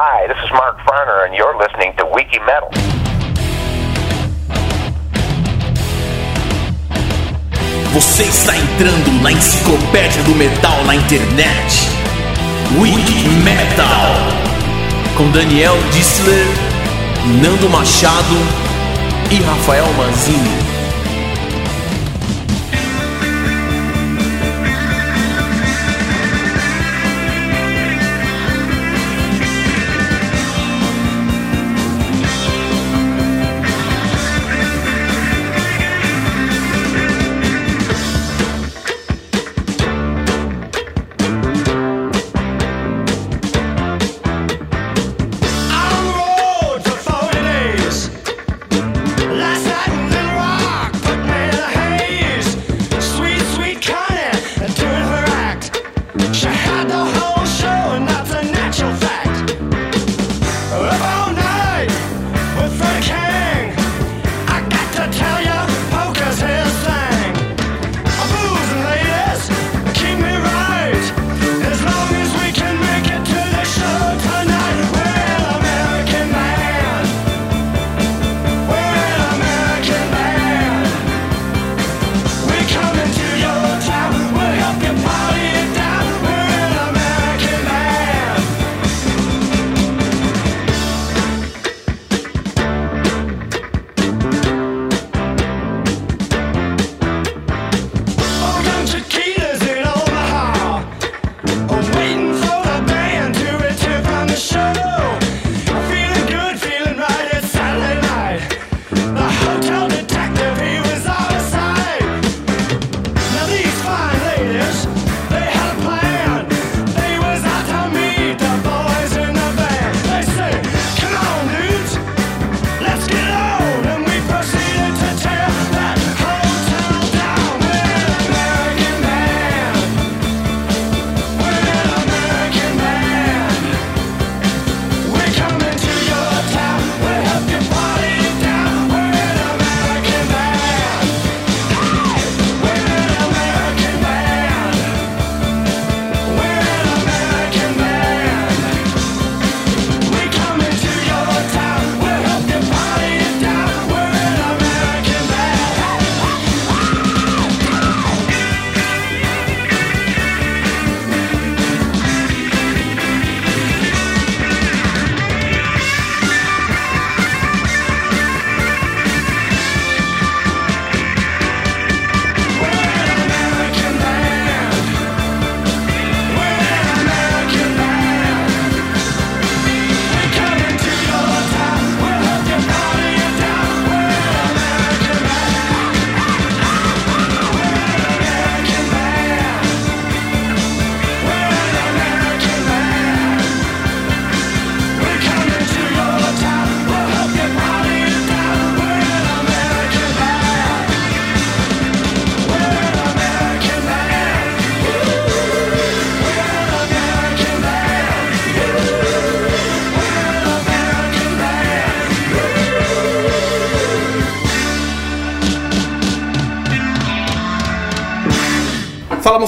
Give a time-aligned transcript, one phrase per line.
[0.00, 2.70] Hi, this is Mark Farner, and you're listening to Wiki Metal.
[7.92, 11.90] Você está entrando na enciclopédia do metal na internet.
[12.78, 14.14] Wiki Metal.
[15.16, 16.46] Com Daniel Dissler,
[17.42, 18.36] Nando Machado
[19.32, 20.77] e Rafael Manzini.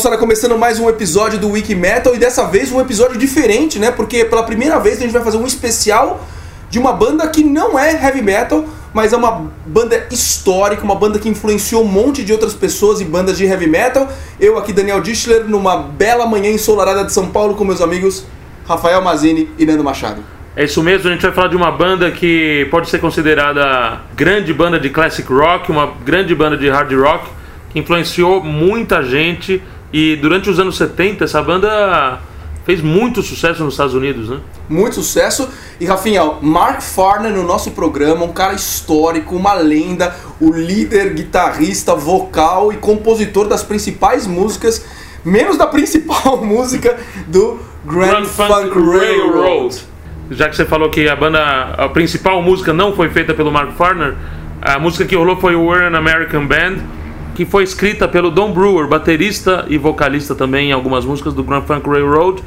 [0.01, 3.91] Moçada, começando mais um episódio do Wiki Metal e dessa vez um episódio diferente, né?
[3.91, 6.27] Porque pela primeira vez a gente vai fazer um especial
[6.71, 11.19] de uma banda que não é heavy metal, mas é uma banda histórica, uma banda
[11.19, 14.09] que influenciou um monte de outras pessoas e bandas de heavy metal.
[14.41, 18.25] Eu aqui, Daniel Dischler, numa bela manhã ensolarada de São Paulo com meus amigos
[18.67, 20.23] Rafael Mazini e Nando Machado.
[20.57, 24.55] É isso mesmo, a gente vai falar de uma banda que pode ser considerada grande
[24.55, 27.29] banda de classic rock, uma grande banda de hard rock,
[27.71, 29.63] que influenciou muita gente
[29.93, 32.21] e durante os anos 70 essa banda
[32.65, 34.39] fez muito sucesso nos Estados Unidos, né?
[34.69, 35.49] Muito sucesso.
[35.81, 41.95] E Rafinha, Mark Farner no nosso programa, um cara histórico, uma lenda, o líder, guitarrista,
[41.95, 44.85] vocal e compositor das principais músicas,
[45.25, 46.97] menos da principal música
[47.27, 49.41] do Grand, Grand Funk, Funk Railroad.
[49.41, 49.81] Railroad.
[50.31, 53.73] Já que você falou que a banda, a principal música não foi feita pelo Mark
[53.73, 54.15] Farner,
[54.63, 56.77] a música que rolou foi o We're an American Band
[57.41, 61.63] que foi escrita pelo Don Brewer, baterista e vocalista também em algumas músicas do Grand
[61.63, 62.45] Funk Railroad.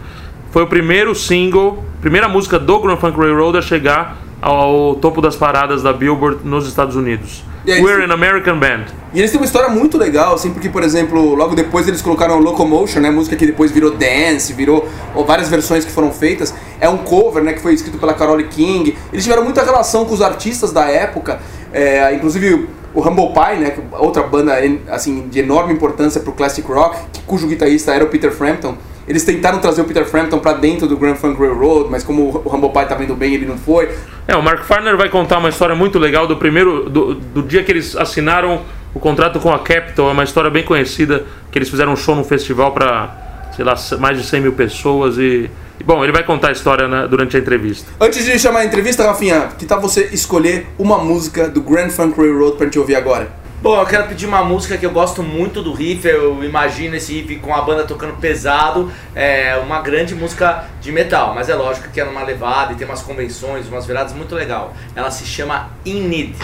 [0.52, 5.36] Foi o primeiro single, primeira música do Grand Funk Railroad a chegar ao topo das
[5.36, 7.44] paradas da Billboard nos Estados Unidos.
[7.66, 8.84] We're an American Band.
[9.16, 12.38] E eles têm uma história muito legal, assim, porque, por exemplo, logo depois eles colocaram
[12.38, 16.54] Locomotion, né, música que depois virou dance, virou ou várias versões que foram feitas.
[16.80, 18.96] é um cover, né, que foi escrito pela Carole King.
[19.12, 21.40] Eles tiveram muita relação com os artistas da época,
[21.74, 24.54] é, inclusive o Humble Pie, né, outra banda
[24.90, 28.78] assim de enorme importância para o classic rock, cujo guitarrista era o Peter Frampton.
[29.08, 32.56] Eles tentaram trazer o Peter Frampton para dentro do Grand Funk Railroad, mas como o
[32.56, 33.90] Humble Pie tá vendo bem, ele não foi.
[34.28, 37.64] É, o Mark Farner vai contar uma história muito legal do primeiro do, do dia
[37.64, 38.62] que eles assinaram
[38.94, 42.16] o contrato com a Capitol, é uma história bem conhecida, que eles fizeram um show
[42.16, 45.50] num festival para, sei lá, mais de 100 mil pessoas e
[45.84, 47.92] Bom, ele vai contar a história né, durante a entrevista.
[48.00, 52.18] Antes de chamar a entrevista, Rafinha, que tal você escolher uma música do Grand Funk
[52.18, 53.44] Railroad pra gente ouvir agora?
[53.62, 57.14] Bom, eu quero pedir uma música que eu gosto muito do riff, eu imagino esse
[57.14, 61.90] riff com a banda tocando pesado, é uma grande música de metal, mas é lógico
[61.90, 64.74] que é numa levada e tem umas convenções, umas viradas muito legal.
[64.94, 66.36] Ela se chama In Need.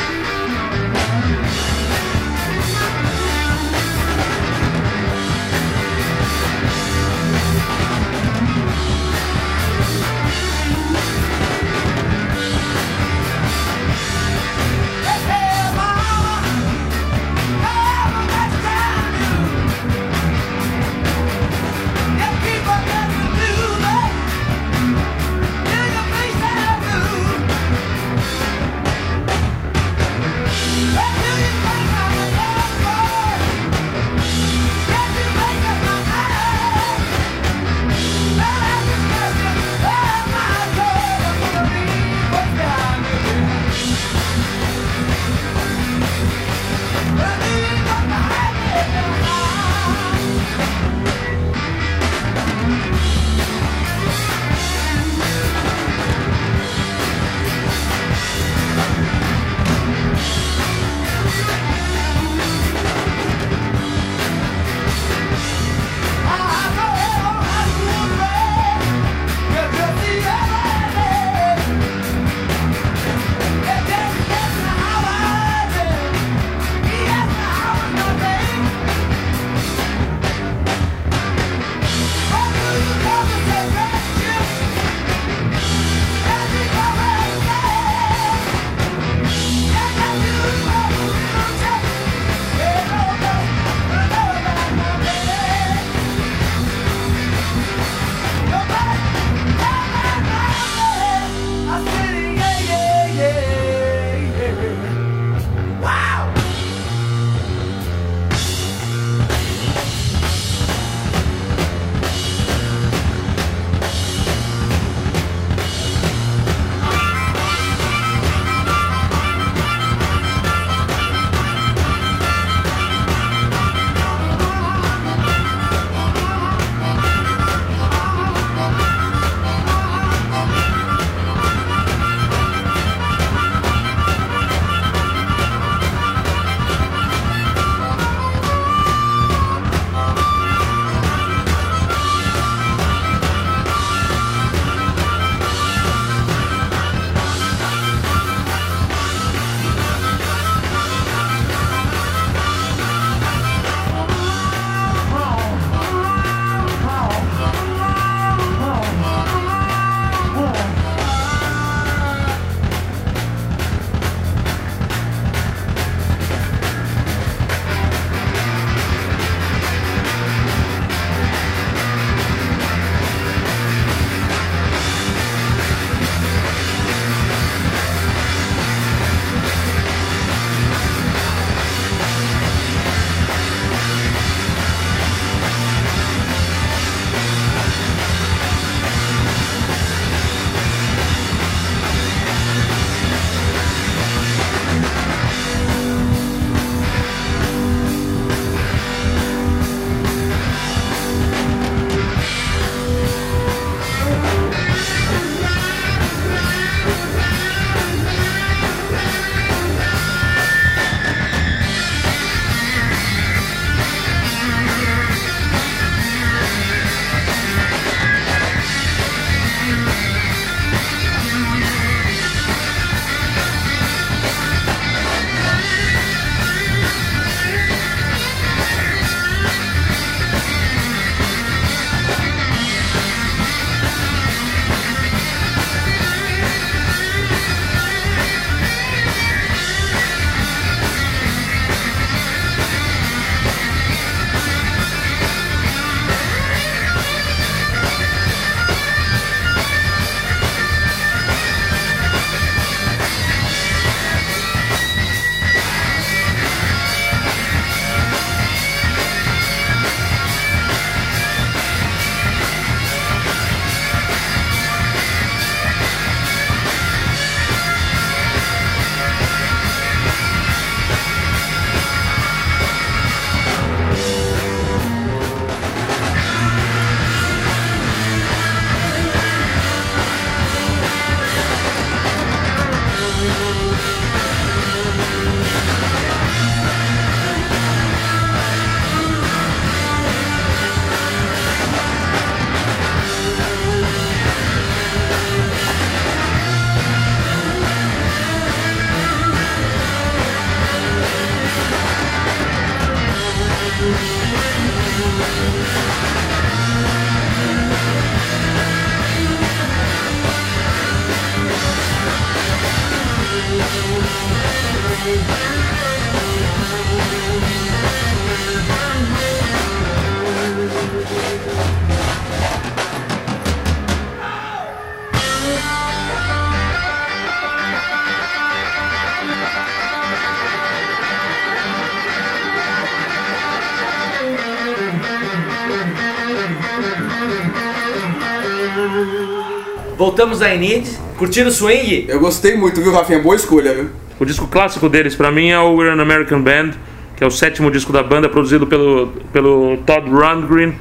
[339.98, 342.06] Voltamos a Enid, curtindo o swing?
[342.08, 343.20] Eu gostei muito, viu, Rafinha?
[343.20, 343.90] Boa escolha, viu?
[344.20, 346.72] O disco clássico deles, pra mim, é o We're an American Band,
[347.18, 350.74] que é o sétimo disco da banda, produzido pelo, pelo Todd Rundgren.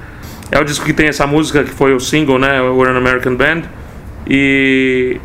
[0.51, 2.61] É o disco que tem essa música, que foi o single, né?
[2.63, 3.63] We're an American Band.
[4.27, 5.21] E...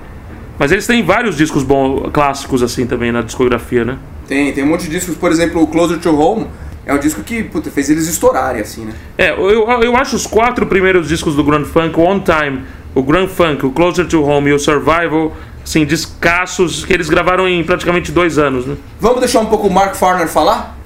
[0.58, 3.98] Mas eles têm vários discos bons, clássicos assim também na discografia, né?
[4.28, 6.48] Tem, tem um monte de discos, por exemplo, o Closer to Home
[6.86, 8.94] é um disco que puta, fez eles estourarem, assim, né?
[9.18, 12.64] É, eu, eu acho os quatro primeiros discos do Grand Funk, o On Time,
[12.94, 17.48] o Grand Funk, o Closer to Home e o Survival, assim, descassos que eles gravaram
[17.48, 18.76] em praticamente dois anos, né?
[19.00, 20.78] Vamos deixar um pouco o Mark Farner falar?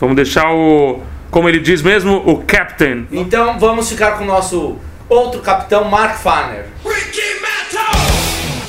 [0.00, 1.00] Vamos deixar o,
[1.30, 3.06] como ele diz mesmo, o Captain.
[3.12, 4.76] Então vamos ficar com o nosso
[5.08, 6.66] outro capitão, Mark Farner.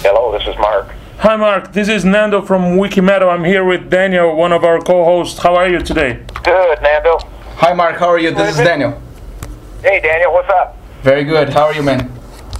[0.03, 0.96] Hello, this is Mark.
[1.21, 3.33] Hi Mark, this is Nando from Wikimetal.
[3.33, 5.39] I'm here with Daniel, one of our co-hosts.
[5.39, 6.23] How are you today?
[6.43, 7.17] Good, Nando.
[7.55, 8.29] Hi Mark, how are you?
[8.29, 9.01] This is Daniel.
[9.81, 10.77] Hey, Daniel, what's up?
[11.01, 11.49] Very good.
[11.49, 12.11] How are you, man?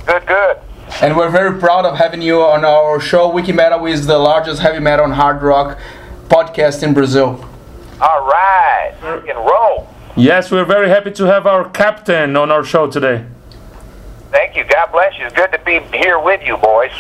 [0.08, 0.58] Good, good.
[1.04, 3.30] And we're very proud of having you on our show.
[3.30, 5.78] Wiki Metal is the largest heavy metal and hard rock
[6.28, 7.48] podcast in Brazil.
[8.02, 9.88] All right, rock and roll.
[10.16, 13.24] Yes, we're very happy to have our captain on our show today.
[14.32, 14.64] Thank you.
[14.64, 15.28] God bless you.
[15.28, 16.92] It's good to be here with you, boys.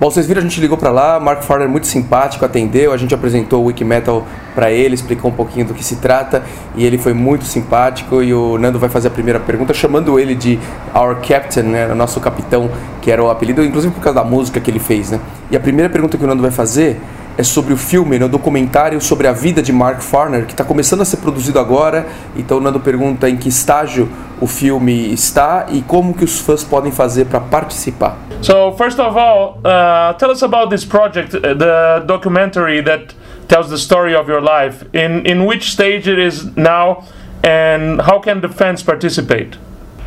[0.00, 3.14] Bom, vocês viram, a gente ligou pra lá, Mark Farner muito simpático, atendeu, a gente
[3.14, 6.42] apresentou o Wikimetal pra ele, explicou um pouquinho do que se trata
[6.74, 10.34] e ele foi muito simpático e o Nando vai fazer a primeira pergunta chamando ele
[10.34, 10.58] de
[10.94, 12.70] Our Captain, né, nosso capitão,
[13.02, 15.20] que era o apelido, inclusive por causa da música que ele fez, né?
[15.50, 16.98] E a primeira pergunta que o Nando vai fazer
[17.38, 21.02] é sobre o filme, no documentário sobre a vida de Mark Farner, que está começando
[21.02, 22.06] a ser produzido agora.
[22.36, 24.08] Então o Nando pergunta em que estágio
[24.40, 28.16] o filme está e como que os fãs podem fazer para participar.
[28.42, 33.14] So first of all, uh, tell us about this project, uh, the documentary that
[33.48, 34.84] tells the story of your life.
[34.92, 37.04] In in which stage it is now,
[37.42, 39.58] and how can the fans participate?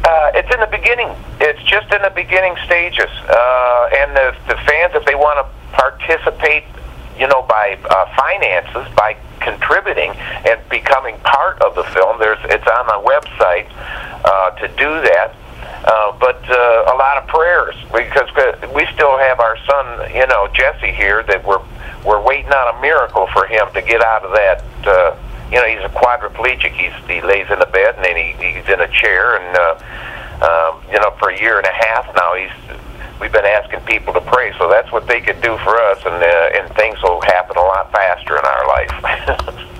[0.03, 1.10] Uh, it's in the beginning.
[1.39, 3.10] It's just in the beginning stages.
[3.30, 6.65] Uh, and the, the fans, if they want to participate,
[7.17, 10.12] you know, by uh, finances, by contributing
[10.48, 13.67] and becoming part of the film, there's it's on the website
[14.25, 15.36] uh, to do that.
[15.86, 18.29] Uh, but uh, a lot of prayers because
[18.74, 21.62] we still have our son, you know, Jesse here that we're
[22.05, 24.63] we're waiting on a miracle for him to get out of that.
[24.86, 25.15] Uh,
[25.51, 26.72] you know, he's a quadriplegic.
[26.72, 29.75] He's he lays in a bed and then he, he's in a chair, and uh,
[30.43, 32.79] um, you know, for a year and a half now, he's
[33.20, 34.53] we've been asking people to pray.
[34.58, 37.65] So that's what they could do for us, and uh, and things will happen a
[37.65, 39.63] lot faster in our life.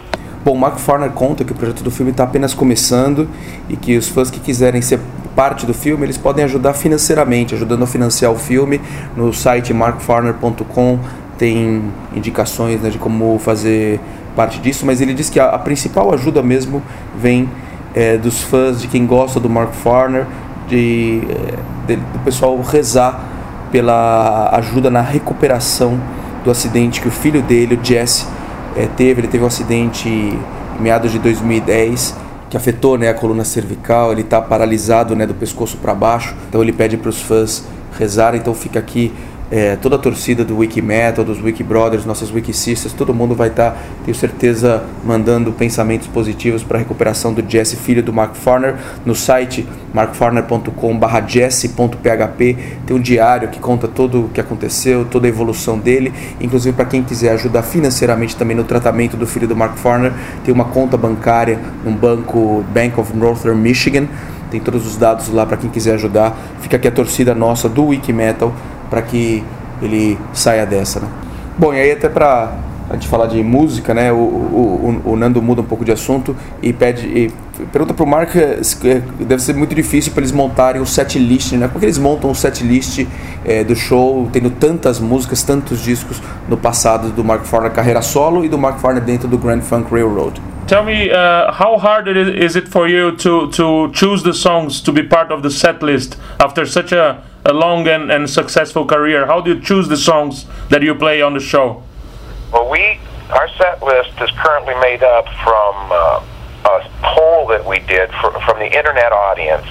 [0.44, 3.30] Bom, Mark Farner conta que o projeto do filme está apenas começando
[3.70, 5.00] e que os fãs que quiserem ser
[5.34, 8.82] parte do filme, eles podem ajudar financeiramente, ajudando a financiar o filme.
[9.16, 11.00] No site markfarner.com
[11.38, 14.02] tem indicações né, de como fazer
[14.36, 16.84] parte disso, mas ele diz que a, a principal ajuda mesmo
[17.16, 17.50] vem
[17.96, 20.25] é, dos fãs, de quem gosta do Mark Farner,
[20.67, 21.22] de,
[21.88, 23.24] de, do pessoal rezar
[23.72, 26.00] pela ajuda na recuperação
[26.43, 28.25] do acidente que o filho dele, o Jesse,
[28.75, 29.22] é, teve.
[29.22, 30.38] Ele teve um acidente em
[30.79, 32.15] meados de 2010
[32.50, 34.12] que afetou né, a coluna cervical.
[34.12, 36.36] Ele está paralisado né, do pescoço para baixo.
[36.50, 37.63] Então ele pede para os fãs
[37.98, 38.39] rezarem.
[38.39, 39.12] Então fica aqui
[39.54, 43.36] é, toda a torcida do Wiki Metal, dos Wiki Brothers, nossas Wiki Sisters, todo mundo
[43.36, 48.12] vai estar, tá, tenho certeza, mandando pensamentos positivos para a recuperação do Jesse, filho do
[48.12, 48.74] Mark Farner,
[49.06, 55.78] no site markfarner.com/jesse.php tem um diário que conta tudo o que aconteceu, toda a evolução
[55.78, 60.14] dele, inclusive para quem quiser ajudar financeiramente também no tratamento do filho do Mark Farner,
[60.44, 64.08] tem uma conta bancária num banco Bank of Northern Michigan.
[64.50, 66.38] Tem todos os dados lá para quem quiser ajudar.
[66.62, 68.54] Fica aqui a torcida nossa do Wiki Metal
[68.94, 69.44] para que
[69.82, 71.00] ele saia dessa.
[71.00, 71.08] Né?
[71.58, 72.56] Bom, e aí até para
[72.88, 74.12] a gente falar de música, né?
[74.12, 77.32] O, o, o, Nando muda um pouco de assunto e pede e
[77.72, 78.62] pergunta pro Mark é,
[79.20, 81.68] deve ser muito difícil para eles montarem o set list, né?
[81.68, 83.08] Porque eles montam o set list
[83.44, 88.46] é, do show, tendo tantas músicas, tantos discos no passado do Mark Farner carreira solo
[88.46, 90.40] e do Mark Farner dentro do Grand Funk Railroad.
[90.65, 94.82] Tell me, uh, how hard it is it for you to to choose the songs
[94.82, 98.86] to be part of the set list after such a a long and, and successful
[98.86, 99.25] career.
[99.25, 101.84] How do you choose the songs that you play on the show?
[102.53, 102.98] Well, we
[103.29, 106.24] our set list is currently made up from uh,
[106.65, 109.67] a poll that we did for, from the internet audience.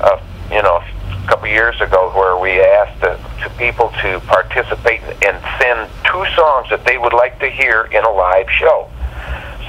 [0.00, 5.00] Uh, you know, a couple years ago, where we asked the, to people to participate
[5.24, 8.90] and send two songs that they would like to hear in a live show.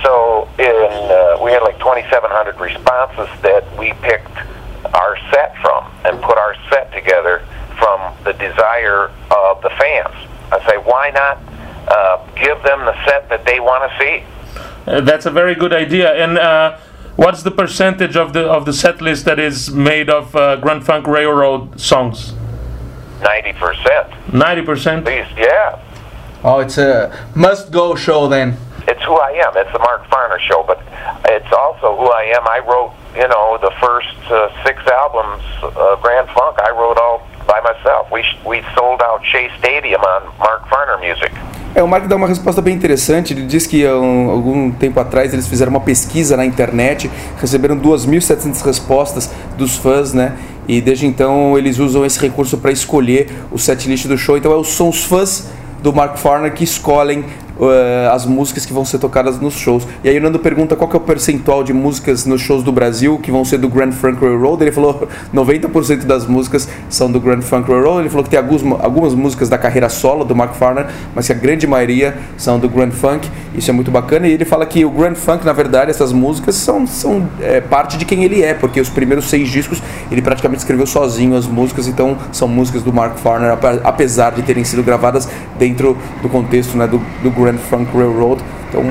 [0.04, 4.38] So in uh, we had like 2,700 responses that we picked
[4.94, 7.46] our set from and put our set together
[7.78, 10.16] from the desire of the fans.
[10.52, 11.38] I say, why not
[11.88, 14.24] uh, give them the set that they want to see?
[14.88, 16.14] Uh, that's a very good idea.
[16.14, 16.78] And uh,
[17.16, 20.86] what's the percentage of the of the set list that is made of uh, Grand
[20.86, 22.34] Funk Railroad songs?
[23.20, 24.34] 90%.
[24.34, 25.06] Ninety percent.
[25.06, 25.82] Please, yeah.
[26.44, 28.58] Oh, it's a must-go show then.
[28.88, 29.52] It's who I am.
[29.58, 30.80] It's the Mark Farner show, but
[31.30, 32.44] it's also who I am.
[32.48, 35.44] I wrote, you know, the first uh, six albums,
[36.02, 36.56] Grand Funk.
[36.62, 38.10] I wrote all by myself.
[38.12, 41.32] We we sold out Shea Stadium on Mark Farner music.
[41.76, 43.34] É, o Mark dá uma resposta bem interessante.
[43.34, 48.62] Ele diz que um- algum tempo atrás eles fizeram uma pesquisa na internet, receberam 2.700
[48.66, 50.38] respostas dos fãs, né?
[50.68, 54.38] E desde então eles usam esse recurso para escolher o setlist do show.
[54.38, 55.52] Então é os- são os fãs
[55.84, 57.26] do Mark Farner que escolhem
[57.62, 59.88] eh, as músicas que vão ser tocadas nos shows.
[60.04, 62.72] E aí o Nando pergunta qual que é o percentual de músicas nos shows do
[62.72, 64.64] Brasil que vão ser do Grand Funk Railroad.
[64.64, 68.02] Ele falou 90% das músicas são do Grand Funk Railroad.
[68.02, 71.32] Ele falou que tem algumas, algumas músicas da carreira solo do Mark Farner, mas que
[71.34, 73.30] a grande maioria são do Grand Funk.
[73.56, 74.28] Isso é muito bacana.
[74.28, 77.98] E ele fala que o Grand Funk, na verdade, essas músicas são, são é, parte
[77.98, 81.88] de quem ele é, porque os primeiros seis discos ele praticamente escreveu sozinho as músicas,
[81.88, 86.78] então são músicas do Mark Farner, ape- apesar de terem sido gravadas dentro do contexto
[86.78, 88.42] né, do, do Grand Funk Railroad.
[88.70, 88.84] Então,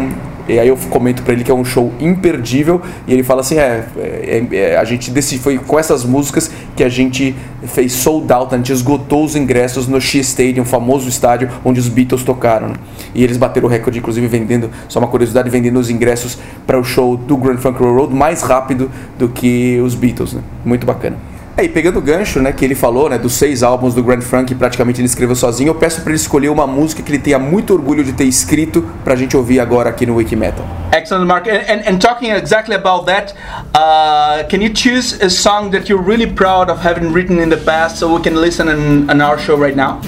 [0.48, 3.58] e aí eu comento pra ele que é um show imperdível e ele fala assim,
[3.58, 8.32] é, é- é- a gente decidi, foi com essas músicas que a gente fez sold
[8.32, 12.74] out, a gente esgotou os ingressos no Shea Stadium, famoso estádio onde os Beatles tocaram.
[13.12, 16.84] E eles bateram o recorde, inclusive vendendo, só uma curiosidade, vendendo os ingressos para o
[16.84, 18.88] show do Grand Funk Railroad mais rápido
[19.18, 20.42] do que os Beatles, né?
[20.64, 21.16] Muito bacana.
[21.58, 24.20] É, e pegando o gancho, né, que ele falou, né, dos seis álbuns do Grand
[24.20, 27.18] Funk, que praticamente ele escreveu sozinho, eu peço para ele escolher uma música que ele
[27.18, 30.66] tenha muito orgulho de ter escrito pra gente ouvir agora aqui no Wiki Metal.
[30.92, 31.48] Excellent, Mark.
[31.48, 33.34] And, and, and talking exactly about that,
[33.74, 37.56] uh, can you choose a song that you're really proud of having written in the
[37.56, 40.02] past so we can listen in, in our show right now?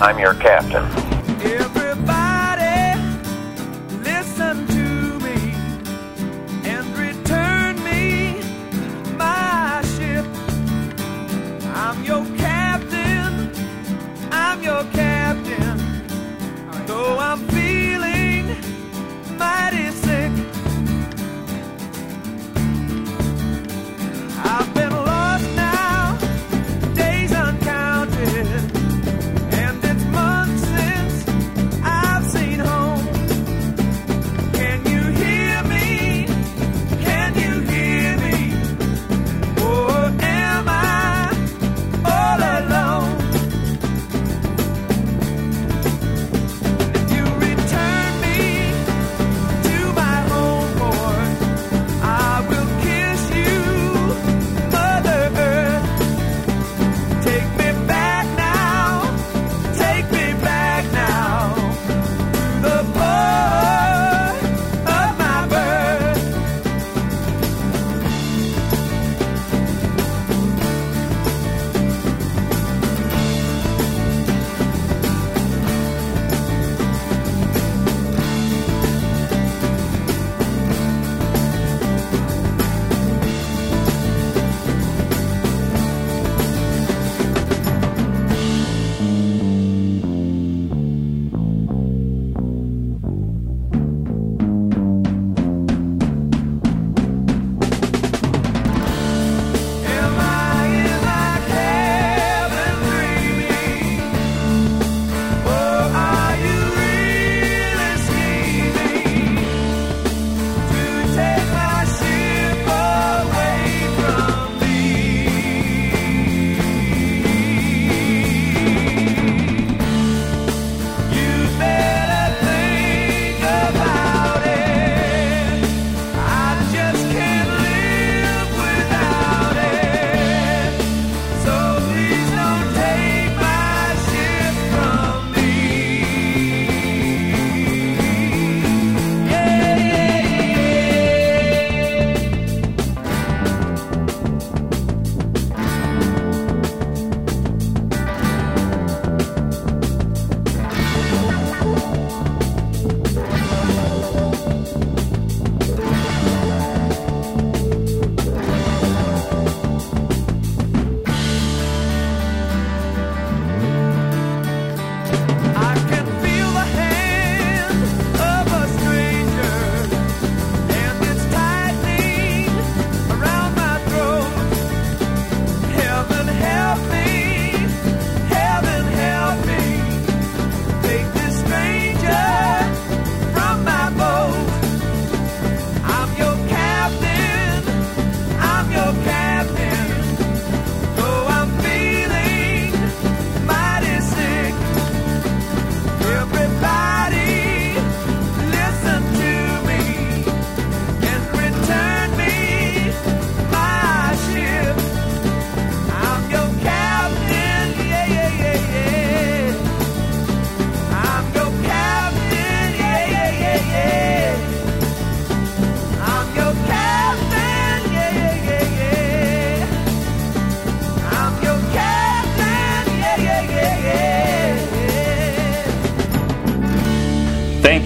[0.00, 1.15] I'm your captain.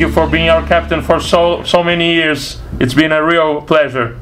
[0.01, 2.59] Thank you for being our captain for so so many years.
[2.81, 4.17] It's been a real pleasure.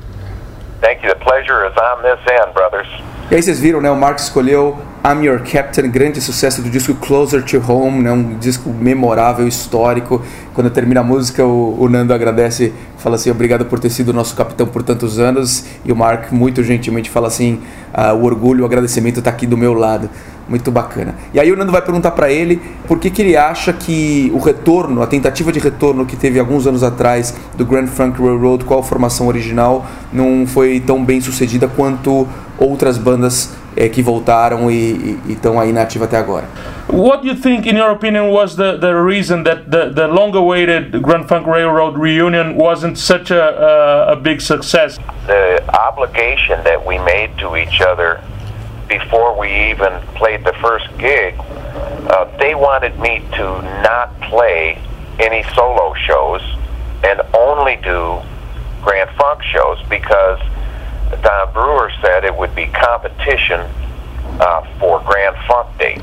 [0.80, 1.08] Thank you.
[1.08, 2.88] The pleasure is on this end, brothers.
[3.30, 3.88] E aí vocês viram, né?
[3.88, 8.10] O Mark escolheu I'm Your Captain, grande sucesso do disco Closer to Home, né?
[8.10, 10.20] Um disco memorável, histórico.
[10.52, 14.34] Quando termina a música, o, o Nando agradece, fala assim, obrigado por ter sido nosso
[14.34, 15.64] capitão por tantos anos.
[15.84, 17.62] E o Mark muito gentilmente fala assim,
[17.94, 20.10] ah, o orgulho, o agradecimento tá aqui do meu lado.
[20.48, 21.14] Muito bacana.
[21.34, 24.38] E aí o Nando vai perguntar para ele por que, que ele acha que o
[24.38, 28.78] retorno, a tentativa de retorno que teve alguns anos atrás do Grand Funk Railroad com
[28.78, 32.26] a formação original não foi tão bem sucedida quanto
[32.58, 36.46] outras bandas eh, que voltaram e estão aí na ativa até agora.
[36.90, 41.02] What do you think, in your opinion, was the, the reason that the, the long-awaited
[41.02, 44.98] Grand Funk Railroad reunion wasn't such a, a, a big success?
[45.26, 48.20] The obligation that we made to each other
[48.88, 54.78] before we even played the first gig, uh, they wanted me to not play
[55.18, 56.42] any solo shows
[57.04, 58.20] and only do
[58.82, 60.40] Grand Funk shows because
[61.22, 63.60] Don Brewer said it would be competition
[64.40, 66.02] uh, for Grand Funk dates.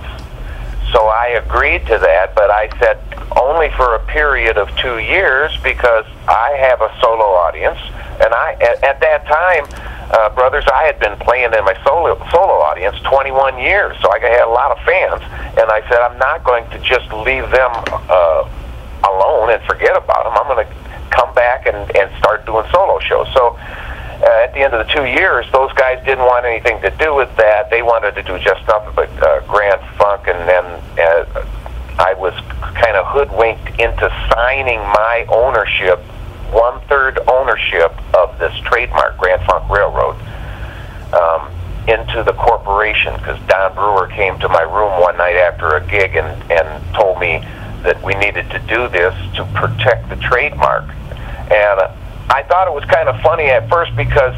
[0.91, 2.99] So I agreed to that, but I said
[3.35, 7.79] only for a period of two years because I have a solo audience,
[8.21, 9.65] and I at, at that time,
[10.11, 14.19] uh, brothers, I had been playing in my solo solo audience 21 years, so I
[14.19, 15.21] had a lot of fans,
[15.57, 18.49] and I said I'm not going to just leave them uh,
[19.03, 20.33] alone and forget about them.
[20.37, 20.73] I'm going to
[21.09, 23.27] come back and, and start doing solo shows.
[23.33, 26.89] So uh, at the end of the two years, those guys didn't want anything to
[26.97, 27.69] do with that.
[27.69, 30.65] They wanted to do just nothing but uh, Grand Funk, and then
[30.99, 31.45] uh,
[31.97, 32.33] I was
[32.75, 35.99] kind of hoodwinked into signing my ownership,
[36.51, 40.15] one third ownership of this trademark, Grand Funk Railroad,
[41.13, 41.51] um,
[41.87, 46.15] into the corporation because Don Brewer came to my room one night after a gig
[46.15, 47.39] and, and told me
[47.83, 50.83] that we needed to do this to protect the trademark.
[51.51, 51.95] And uh,
[52.29, 54.33] I thought it was kind of funny at first because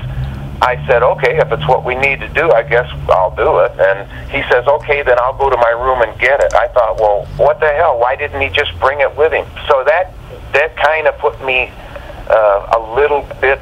[0.61, 3.71] I said, okay, if it's what we need to do, I guess I'll do it.
[3.79, 6.53] And he says, okay, then I'll go to my room and get it.
[6.53, 7.99] I thought, well, what the hell?
[7.99, 9.45] Why didn't he just bring it with him?
[9.67, 10.13] So that
[10.53, 11.71] that kind of put me
[12.29, 13.61] uh, a little bit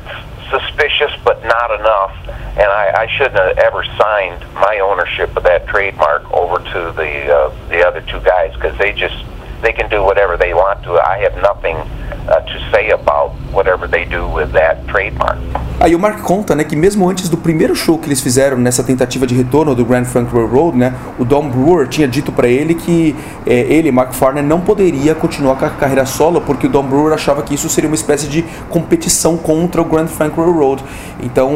[0.49, 2.15] suspicious, but not enough.
[2.58, 7.36] And I, I shouldn't have ever signed my ownership of that trademark over to the
[7.36, 9.25] uh, the other two guys because they just
[9.62, 10.93] they can do whatever they want to.
[10.93, 15.39] I have nothing uh, to say about whatever they do with that trademark.
[15.77, 18.81] Aí o Mark conta, né, que mesmo antes do primeiro show que eles fizeram nessa
[18.81, 22.75] tentativa de retorno do Grand Funk Railroad, né, o Don Brewer tinha dito para ele
[22.75, 23.13] que
[23.45, 27.13] é, ele, Mark Farner, não poderia continuar com a carreira solo porque o Don Brewer
[27.13, 30.83] achava que isso seria uma espécie de competição contra o Grand Funk Railroad.
[31.21, 31.51] Então,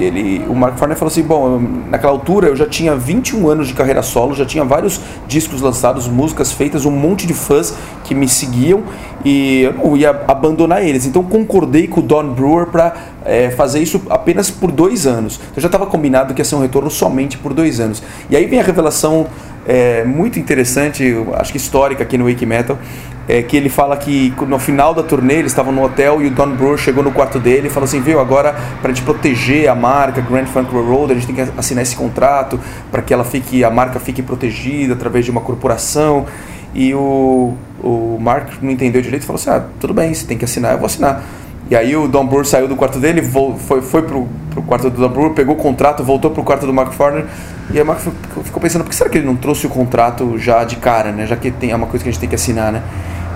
[0.00, 3.74] ele, o Mark Farner falou assim, bom, naquela altura eu já tinha 21 anos de
[3.74, 8.28] carreira solo, já tinha vários discos lançados, músicas feitas, um monte de fãs que me
[8.28, 8.82] seguiam
[9.24, 11.06] e eu não ia abandonar eles.
[11.06, 15.40] Então concordei com o Don Brewer para é, fazer isso apenas por dois anos.
[15.50, 18.02] Então já estava combinado que ia ser um retorno somente por dois anos.
[18.28, 19.26] E aí vem a revelação
[19.66, 22.78] é, muito interessante, acho que histórica aqui no Wiki Metal,
[23.26, 26.30] é que ele fala que no final da turnê eles estavam no hotel e o
[26.30, 29.70] Don Brewer chegou no quarto dele e falou assim, viu, agora para a gente proteger
[29.70, 33.24] a marca Grand Funk Railroad, a gente tem que assinar esse contrato para que ela
[33.24, 36.26] fique, a marca fique protegida através de uma corporação.
[36.74, 40.38] E o, o Mark não entendeu direito e falou assim: ah, tudo bem, você tem
[40.38, 41.22] que assinar, eu vou assinar.
[41.70, 45.00] E aí o Don Brewer saiu do quarto dele, foi, foi pro, pro quarto do
[45.00, 47.24] Don Brewer, pegou o contrato, voltou pro quarto do Mark Farner.
[47.70, 48.00] E aí o Mark
[48.44, 51.26] ficou pensando, por que será que ele não trouxe o contrato já de cara, né?
[51.26, 52.82] Já que tem, é uma coisa que a gente tem que assinar, né?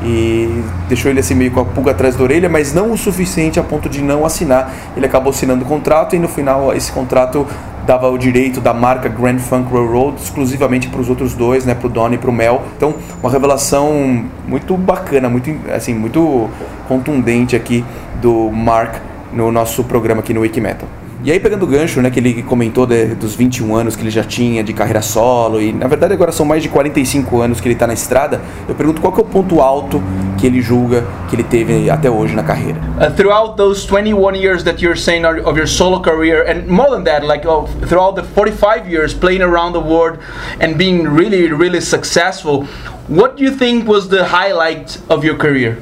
[0.03, 3.59] E deixou ele assim meio com a pulga atrás da orelha, mas não o suficiente
[3.59, 4.70] a ponto de não assinar.
[4.96, 7.46] Ele acabou assinando o contrato e no final esse contrato
[7.87, 11.87] dava o direito da marca Grand Funk Railroad exclusivamente para os outros dois, né, para
[11.87, 12.62] o Don e para o Mel.
[12.77, 16.51] Então, uma revelação muito bacana, muito assim, muito
[16.88, 17.85] contundente aqui
[18.20, 18.96] do Mark
[19.33, 20.88] no nosso programa aqui no Wikimetal.
[21.25, 24.11] E aí, pegando o gancho, né, que ele comentou de, dos 21 anos que ele
[24.11, 27.66] já tinha de carreira solo, e na verdade agora são mais de 45 anos que
[27.66, 30.03] ele está na estrada, eu pergunto qual é o ponto alto
[30.37, 32.79] que ele julga que ele teve até hoje na carreira.
[33.01, 37.05] Uh, throughout those 21 years that you're saying of your solo career, and more than
[37.05, 40.18] that, like oh, throughout the 45 years playing around the world
[40.61, 42.64] and being really, really successful,
[43.09, 45.79] what do you think was the highlight of your career?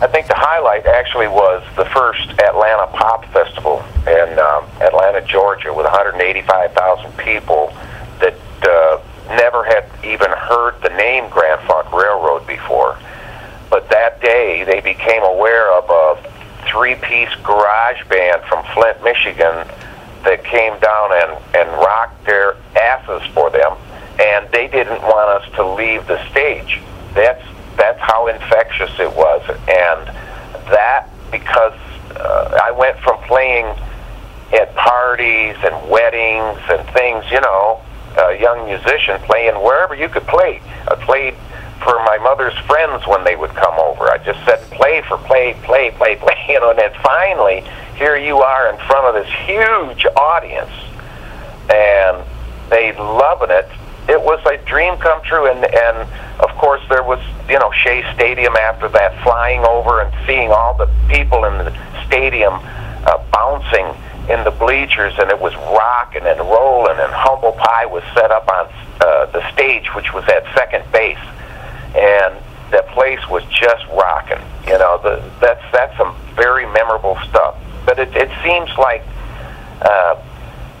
[0.00, 5.72] I think the highlight actually was the first Atlanta Pop Festival in um, Atlanta, Georgia,
[5.74, 7.72] with 185,000 people
[8.20, 9.00] that uh,
[9.34, 12.98] never had even heard the name Grand Funk Railroad before.
[13.70, 16.30] But that day, they became aware of a
[16.70, 19.66] three-piece garage band from Flint, Michigan,
[20.24, 23.76] that came down and, and rocked their asses for them,
[24.20, 26.80] and they didn't want us to leave the stage.
[27.14, 27.44] That's
[27.76, 30.08] that's how infectious it was, and
[30.68, 31.78] that because
[32.16, 33.66] uh, I went from playing
[34.52, 37.80] at parties and weddings and things, you know,
[38.18, 40.60] a young musician playing wherever you could play.
[40.88, 41.34] I played
[41.82, 44.10] for my mother's friends when they would come over.
[44.10, 47.64] I just said, play for play, play, play, play, you know, and then finally,
[47.96, 50.70] here you are in front of this huge audience,
[51.70, 52.24] and
[52.70, 53.68] they loving it.
[54.08, 56.08] It was a dream come true, and and
[56.40, 60.74] of course there was you know Shea Stadium after that, flying over and seeing all
[60.74, 63.86] the people in the stadium uh, bouncing
[64.30, 68.48] in the bleachers, and it was rocking and rolling, and Humble Pie was set up
[68.48, 68.68] on
[69.00, 71.18] uh, the stage, which was at second base,
[71.94, 72.34] and
[72.70, 74.40] that place was just rocking.
[74.66, 77.56] You know, the, that's that's some very memorable stuff.
[77.86, 79.02] But it, it seems like,
[79.80, 80.20] uh,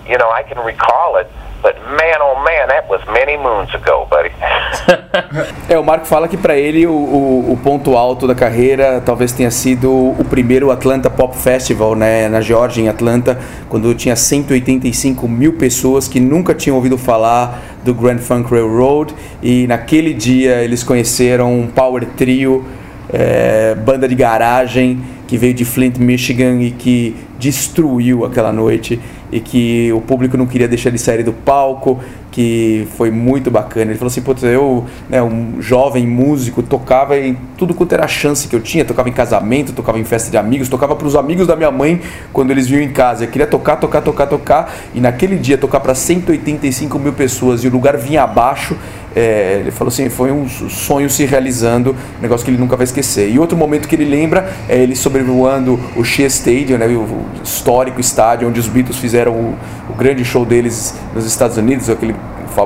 [0.06, 1.30] you know, I can recall it,
[1.62, 4.30] but man, oh man, that was many moons ago, buddy.
[5.68, 9.32] É, o Marco fala que pra ele o, o, o ponto alto da carreira talvez
[9.32, 15.28] tenha sido o primeiro Atlanta Pop Festival, né, na Geórgia, em Atlanta, quando tinha 185
[15.28, 20.82] mil pessoas que nunca tinham ouvido falar do Grand Funk Railroad e naquele dia eles
[20.82, 22.64] conheceram um power trio,
[23.12, 28.98] é, banda de garagem que veio de Flint, Michigan e que destruiu aquela noite
[29.30, 33.90] e que o público não queria deixar ele sair do palco, que foi muito bacana.
[33.90, 38.46] Ele falou assim, putz, eu, né, um jovem músico, tocava em tudo quanto era chance
[38.46, 41.46] que eu tinha, tocava em casamento, tocava em festa de amigos, tocava para os amigos
[41.46, 42.00] da minha mãe
[42.32, 43.24] quando eles vinham em casa.
[43.24, 47.68] Eu queria tocar, tocar, tocar, tocar, e naquele dia tocar para 185 mil pessoas e
[47.68, 48.76] o lugar vinha abaixo,
[49.14, 52.84] é, ele falou assim, foi um sonho se realizando, um negócio que ele nunca vai
[52.84, 53.30] esquecer.
[53.30, 58.00] E outro momento que ele lembra é ele sobrevoando o Shea Stadium, né, o histórico
[58.00, 59.56] estádio onde os Beatles fizeram o,
[59.90, 62.14] o grande show deles nos Estados Unidos, aquele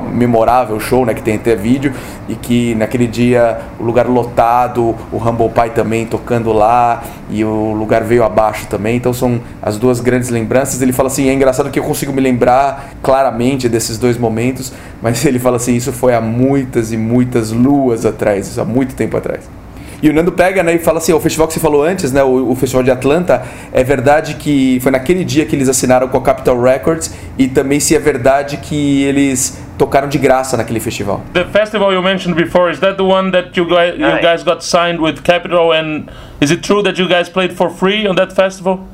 [0.01, 1.93] memorável show, né, que tem até vídeo,
[2.27, 7.73] e que naquele dia o lugar lotado, o Humble Pie também tocando lá, e o
[7.73, 10.81] lugar veio abaixo também, então são as duas grandes lembranças.
[10.81, 15.23] Ele fala assim, é engraçado que eu consigo me lembrar claramente desses dois momentos, mas
[15.25, 19.17] ele fala assim, isso foi há muitas e muitas luas atrás, isso há muito tempo
[19.17, 19.62] atrás.
[20.03, 22.21] E o Nando pega né, e fala assim: o festival que você falou antes, né,
[22.21, 26.17] o, o festival de Atlanta, é verdade que foi naquele dia que eles assinaram com
[26.17, 31.21] a Capitol Records e também se é verdade que eles tocaram de graça naquele festival.
[31.31, 34.61] The festival you mentioned before is that the one that you guys you guys got
[34.61, 36.09] signed with Capitol and
[36.41, 38.85] is it true that you guys played for free on that festival?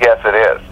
[0.00, 0.62] Yes, it is.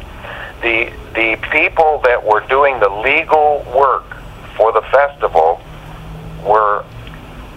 [0.63, 4.17] The the people that were doing the legal work
[4.57, 5.61] for the festival
[6.43, 6.87] were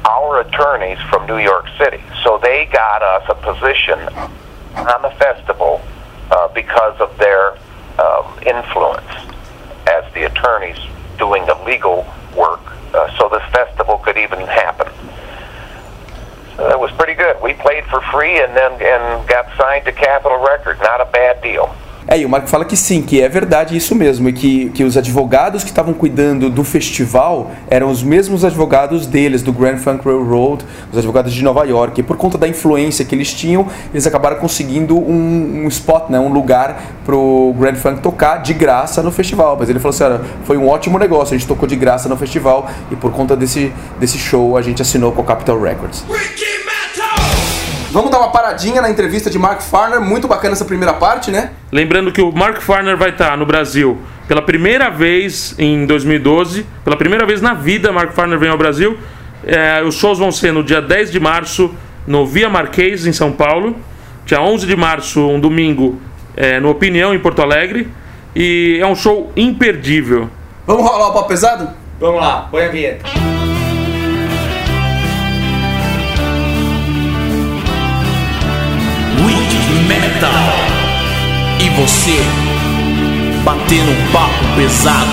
[0.07, 2.01] our attorneys from New York City.
[2.23, 3.99] So they got us a position
[4.75, 5.81] on the festival
[6.31, 7.57] uh, because of their
[7.99, 9.07] um, influence
[9.87, 10.77] as the attorneys
[11.17, 12.61] doing the legal work.
[12.93, 14.87] Uh, so this festival could even happen.
[16.55, 17.41] So that was pretty good.
[17.41, 20.79] We played for free and then and got signed to Capitol Records.
[20.81, 21.75] Not a bad deal.
[22.07, 24.83] É, e o Marco fala que sim, que é verdade isso mesmo, e que, que
[24.85, 30.05] os advogados que estavam cuidando do festival eram os mesmos advogados deles, do Grand Funk
[30.05, 31.99] Railroad, os advogados de Nova York.
[31.99, 36.17] E por conta da influência que eles tinham, eles acabaram conseguindo um, um spot, né,
[36.17, 39.57] um lugar pro Grand Funk tocar de graça no festival.
[39.59, 42.15] Mas ele falou assim, olha, foi um ótimo negócio, a gente tocou de graça no
[42.15, 46.05] festival, e por conta desse, desse show a gente assinou com a Capitol Records.
[47.97, 51.49] Vamos dar uma paradinha na entrevista de Mark Farner, muito bacana essa primeira parte, né?
[51.71, 56.63] Lembrando que o Mark Farner vai estar no Brasil pela primeira vez em 2012.
[56.83, 58.99] Pela primeira vez na vida, Mark Farner vem ao Brasil.
[59.43, 61.73] É, os shows vão ser no dia 10 de março
[62.05, 63.75] no Via Marquês, em São Paulo.
[64.27, 65.99] Dia 11 de março, um domingo,
[66.35, 67.91] é, no Opinião, em Porto Alegre.
[68.35, 70.29] E é um show imperdível.
[70.67, 71.67] Vamos rolar o papo pesado?
[71.99, 73.36] Vamos lá, põe a vinheta.
[79.87, 80.31] Metal.
[81.61, 82.17] E você,
[83.45, 85.11] batendo um papo pesado.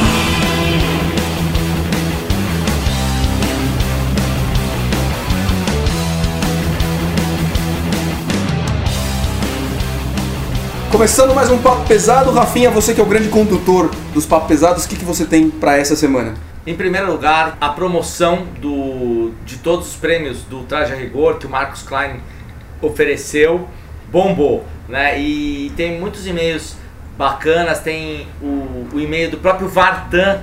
[10.90, 14.84] Começando mais um papo pesado, Rafinha, você que é o grande condutor dos papos pesados,
[14.84, 16.34] o que, que você tem pra essa semana?
[16.66, 21.46] Em primeiro lugar, a promoção do, de todos os prêmios do Traje a Rigor que
[21.46, 22.20] o Marcos Klein
[22.82, 23.68] ofereceu
[24.14, 25.18] bombou, né?
[25.18, 26.77] E tem muitos e-mails
[27.18, 30.40] bacanas, tem o, o e-mail do próprio Vartan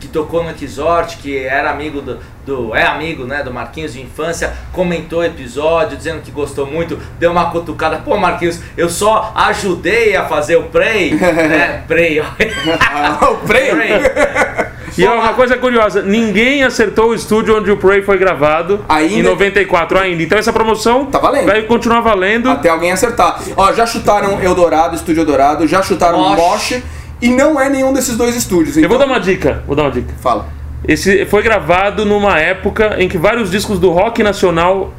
[0.00, 4.00] que tocou no Exort, que era amigo do, do- é amigo, né, do Marquinhos de
[4.00, 9.32] infância, comentou o episódio dizendo que gostou muito, deu uma cutucada, pô Marquinhos, eu só
[9.34, 11.82] ajudei a fazer o Prey, né?
[11.88, 12.26] Prey, ó.
[13.32, 13.80] o Prey?
[14.98, 19.14] E é uma coisa curiosa, ninguém acertou o estúdio onde o Pray foi gravado Ainda-
[19.14, 20.22] em 94 ainda.
[20.22, 21.46] Então essa promoção Tá valendo.
[21.46, 22.50] vai continuar valendo.
[22.50, 23.40] Até alguém acertar.
[23.56, 26.36] Ó, já chutaram Eldorado, Estúdio Eldorado, já chutaram Mosh.
[26.38, 26.82] Mosh.
[27.22, 28.76] E não é nenhum desses dois estúdios.
[28.76, 30.12] Eu Então, vou dar uma dica, vou dar uma dica.
[30.20, 30.46] Fala.
[30.86, 34.92] Esse foi gravado numa época em que vários discos do rock nacional,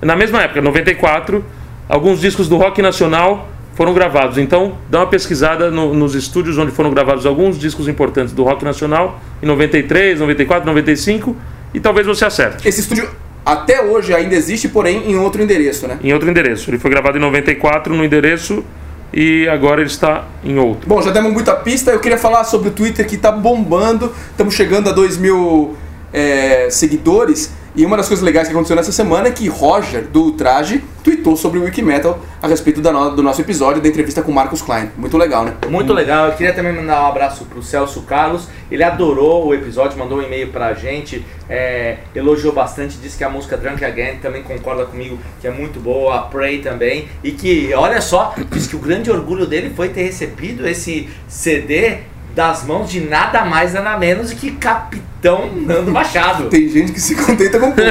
[0.00, 1.44] na mesma época, 94,
[1.88, 4.38] alguns discos do rock nacional foram gravados.
[4.38, 8.64] Então, dá uma pesquisada no- nos estúdios onde foram gravados alguns discos importantes do rock
[8.64, 11.36] nacional, em 93, 94, 95,
[11.72, 12.66] e talvez você acerte.
[12.66, 13.08] Esse estúdio
[13.44, 15.98] até hoje ainda existe, porém em outro endereço, né?
[16.02, 16.68] Em outro endereço.
[16.70, 18.64] Ele foi gravado em 94 no endereço
[19.12, 20.88] e agora ele está em outro.
[20.88, 21.90] Bom, já demos muita pista.
[21.92, 24.12] Eu queria falar sobre o Twitter que tá bombando.
[24.30, 25.76] Estamos chegando a 2 mil
[26.12, 27.52] é, seguidores.
[27.76, 31.36] E uma das coisas legais que aconteceu nessa semana é que Roger, do Traje, tweetou
[31.36, 34.90] sobre o Wikimetal a respeito no- do nosso episódio da entrevista com Marcos Klein.
[34.96, 35.52] Muito legal, né?
[35.68, 36.28] Muito legal.
[36.28, 38.48] Eu queria também mandar um abraço pro Celso Carlos.
[38.70, 43.28] Ele adorou o episódio, mandou um e-mail pra gente, é, elogiou bastante, disse que a
[43.28, 47.08] música Drunk Again também concorda comigo que é muito boa, a Pray também.
[47.22, 51.98] E que, olha só, disse que o grande orgulho dele foi ter recebido esse CD
[52.36, 56.50] das mãos de nada mais nada menos que Capitão Nando Machado.
[56.50, 57.90] Tem gente que se contenta com pouco.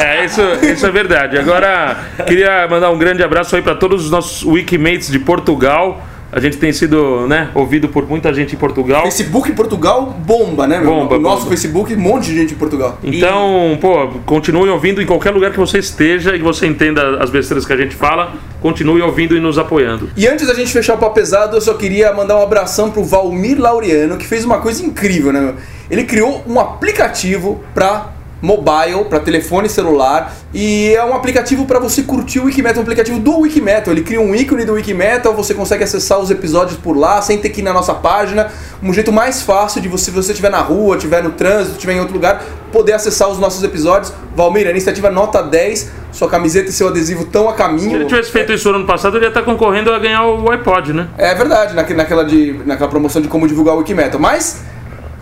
[0.00, 1.38] É, isso, isso é verdade.
[1.38, 6.02] Agora, queria mandar um grande abraço aí para todos os nossos Wikimates de Portugal.
[6.32, 9.02] A gente tem sido né, ouvido por muita gente em Portugal.
[9.02, 10.78] Facebook em Portugal bomba, né?
[10.78, 10.88] meu?
[10.88, 11.50] Bomba, o nosso bomba.
[11.50, 12.98] Facebook, um monte de gente em Portugal.
[13.04, 17.28] Então, pô, continue ouvindo em qualquer lugar que você esteja e que você entenda as
[17.28, 18.32] besteiras que a gente fala.
[18.62, 20.08] Continue ouvindo e nos apoiando.
[20.16, 23.04] E antes da gente fechar o papo pesado, eu só queria mandar um abração pro
[23.04, 25.40] Valmir Laureano, que fez uma coisa incrível, né?
[25.40, 25.54] meu?
[25.90, 32.02] Ele criou um aplicativo pra mobile, pra telefone celular, e é um aplicativo pra você
[32.02, 33.94] curtir o Wikimetal, um aplicativo do Wikimetal.
[33.94, 37.50] Ele cria um ícone do Wikimetal, você consegue acessar os episódios por lá, sem ter
[37.50, 38.50] que ir na nossa página.
[38.82, 41.94] Um jeito mais fácil de você, se você estiver na rua, estiver no trânsito, estiver
[41.94, 44.12] em outro lugar, poder acessar os nossos episódios.
[44.34, 48.06] Valmir, a iniciativa nota 10, sua camiseta e seu adesivo estão a Se ele caminho.
[48.08, 51.06] tivesse feito isso no ano passado, ele ia estar concorrendo a ganhar o iPod, né?
[51.16, 54.20] É verdade, naque- naquela, de, naquela promoção de como divulgar o Wikimetal.
[54.20, 54.62] Mas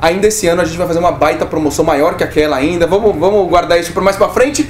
[0.00, 2.86] ainda esse ano a gente vai fazer uma baita promoção maior que aquela ainda.
[2.86, 4.68] Vamos, vamos guardar isso para mais pra frente.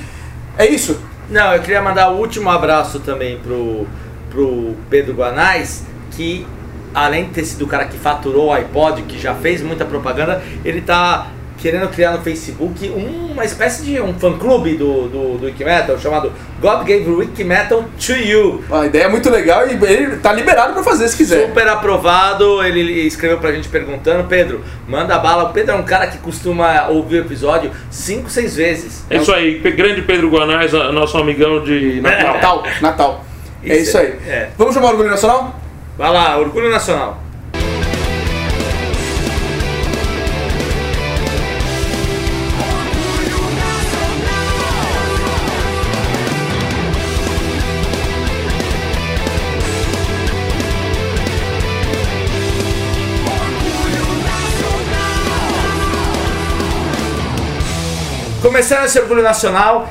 [0.58, 1.00] É isso?
[1.28, 3.86] Não, eu queria mandar o último abraço também pro,
[4.30, 6.46] pro Pedro Guanais, que
[6.94, 10.42] além de ter sido o cara que faturou o iPod, que já fez muita propaganda,
[10.64, 11.28] ele tá
[11.60, 16.80] querendo criar no Facebook uma espécie de um fã-clube do, do, do Wikimetal, chamado God
[16.86, 18.64] Gave Wikimetal to You.
[18.70, 21.46] A ideia é muito legal e ele tá liberado para fazer se quiser.
[21.46, 25.44] Super aprovado, ele escreveu pra gente perguntando, Pedro, manda bala.
[25.44, 29.04] O Pedro é um cara que costuma ouvir o episódio 5, 6 vezes.
[29.10, 32.32] É isso aí, grande Pedro Guanais, nosso amigão de Natal.
[32.34, 33.24] Natal, Natal.
[33.62, 34.14] É Isso isso aí.
[34.26, 34.48] é.
[34.56, 35.60] Vamos chamar o Orgulho Nacional?
[35.98, 37.22] Vai lá, Orgulho Nacional.
[58.60, 59.90] Começando esse Orgulho Nacional,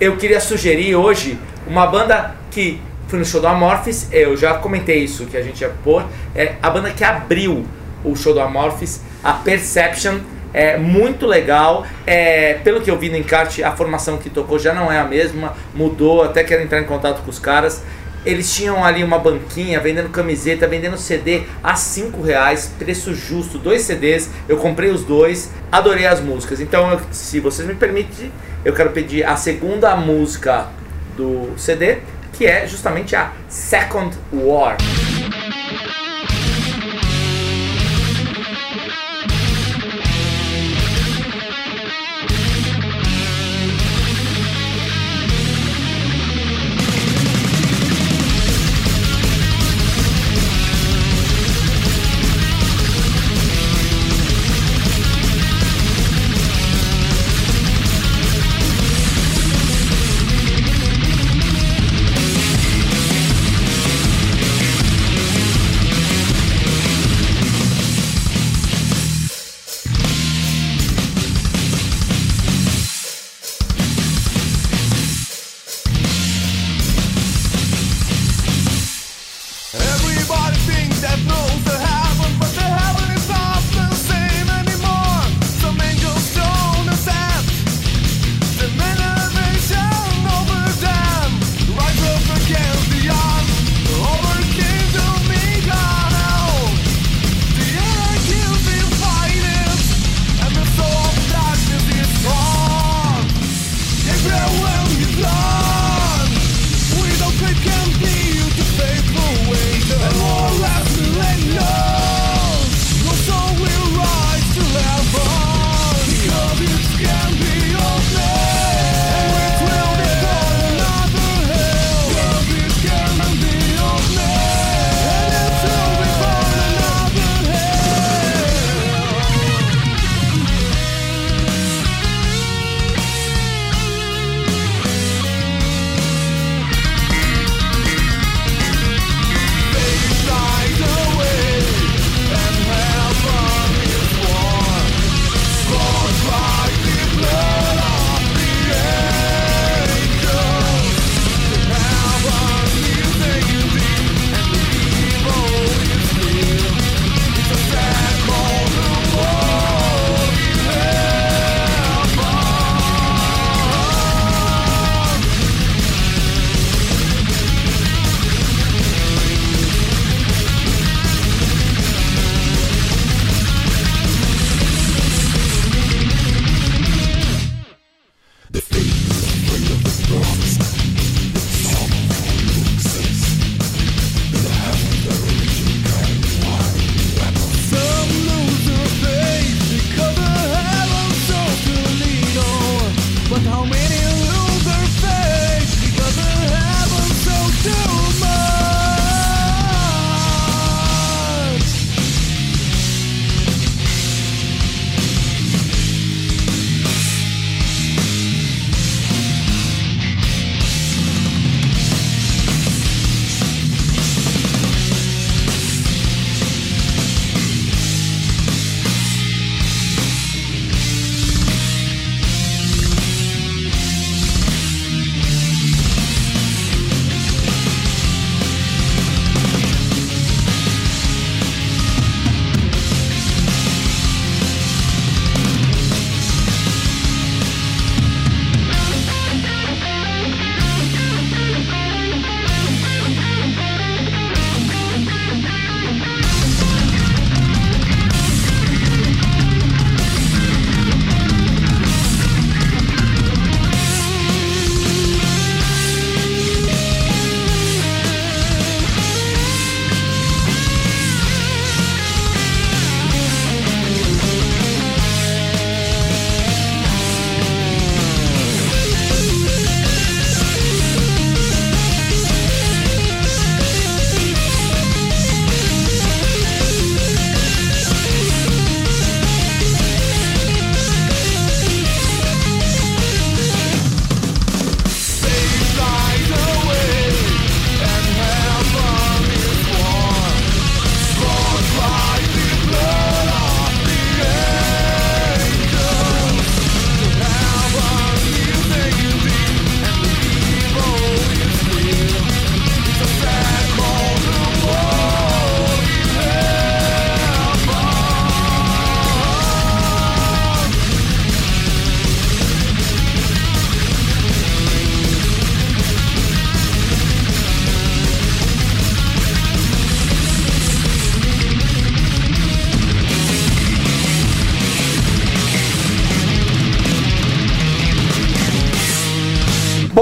[0.00, 1.36] eu queria sugerir hoje
[1.66, 5.60] uma banda que foi no show do Amorphis, eu já comentei isso que a gente
[5.62, 7.66] ia pôr, é a banda que abriu
[8.04, 10.20] o show do Amorphis, a Perception,
[10.52, 14.72] é muito legal, é, pelo que eu vi no encarte, a formação que tocou já
[14.72, 17.82] não é a mesma, mudou, até quero entrar em contato com os caras,
[18.24, 23.82] eles tinham ali uma banquinha vendendo camiseta, vendendo CD a 5 reais, preço justo, dois
[23.82, 24.30] CDs.
[24.48, 26.60] Eu comprei os dois, adorei as músicas.
[26.60, 28.32] Então, eu- se vocês me permitem,
[28.64, 30.68] eu quero pedir a segunda música
[31.16, 31.98] do CD,
[32.32, 34.76] que é justamente a Second War.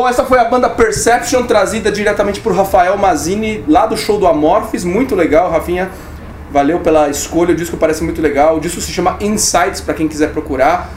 [0.02, 4.26] Bom, essa foi a banda Perception, trazida diretamente por Rafael Mazini, lá do show do
[4.26, 4.82] Amorphis.
[4.82, 5.92] Muito legal, Rafinha.
[6.50, 8.56] Valeu pela escolha, o disco parece muito legal.
[8.56, 10.90] O disco se chama Insights, para quem quiser procurar.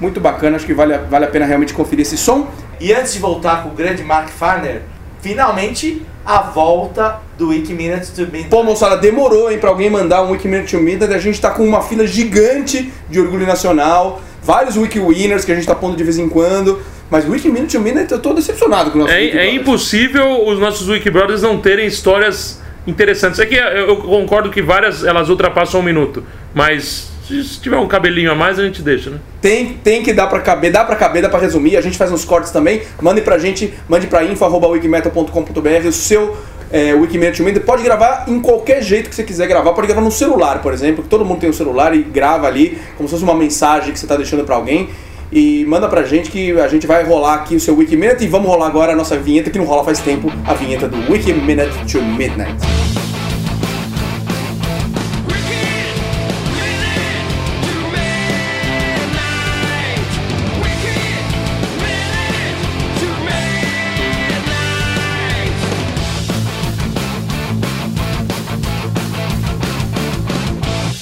[0.00, 2.46] Muito bacana, acho que vale, vale a pena realmente conferir esse som.
[2.80, 4.84] E antes de voltar com o grande Mark Farner,
[5.20, 8.48] finalmente a volta do Wiki Minutes to Midnight.
[8.48, 11.12] Pô, moçada, demorou, hein, pra alguém mandar um Wiki Minute to Midnight.
[11.12, 14.22] A gente tá com uma fila gigante de orgulho nacional.
[14.42, 16.80] Vários Wiki Winners que a gente tá pondo de vez em quando.
[17.10, 20.46] Mas Wiki Minute to Midnight eu tô decepcionado com o nosso É, Wiki é impossível
[20.46, 23.38] os nossos Wiki Brothers não terem histórias interessantes.
[23.38, 28.30] É que eu concordo que várias elas ultrapassam um minuto, mas se tiver um cabelinho
[28.30, 29.18] a mais a gente deixa, né?
[29.40, 31.76] Tem, tem que dar pra caber, dá pra caber, dá pra resumir.
[31.76, 32.82] A gente faz uns cortes também.
[33.02, 36.36] Mande pra gente, mande pra info.wikimetal.com.br o seu
[36.70, 37.64] é, Wikimetal Minute.
[37.64, 39.72] Pode gravar em qualquer jeito que você quiser gravar.
[39.72, 42.78] Pode gravar no celular, por exemplo, que todo mundo tem um celular e grava ali,
[42.96, 44.90] como se fosse uma mensagem que você tá deixando pra alguém.
[45.30, 48.48] E manda pra gente que a gente vai rolar aqui o seu Wiki e vamos
[48.48, 51.32] rolar agora a nossa vinheta que não rola faz tempo, a vinheta do Wiki
[51.90, 53.05] to Midnight.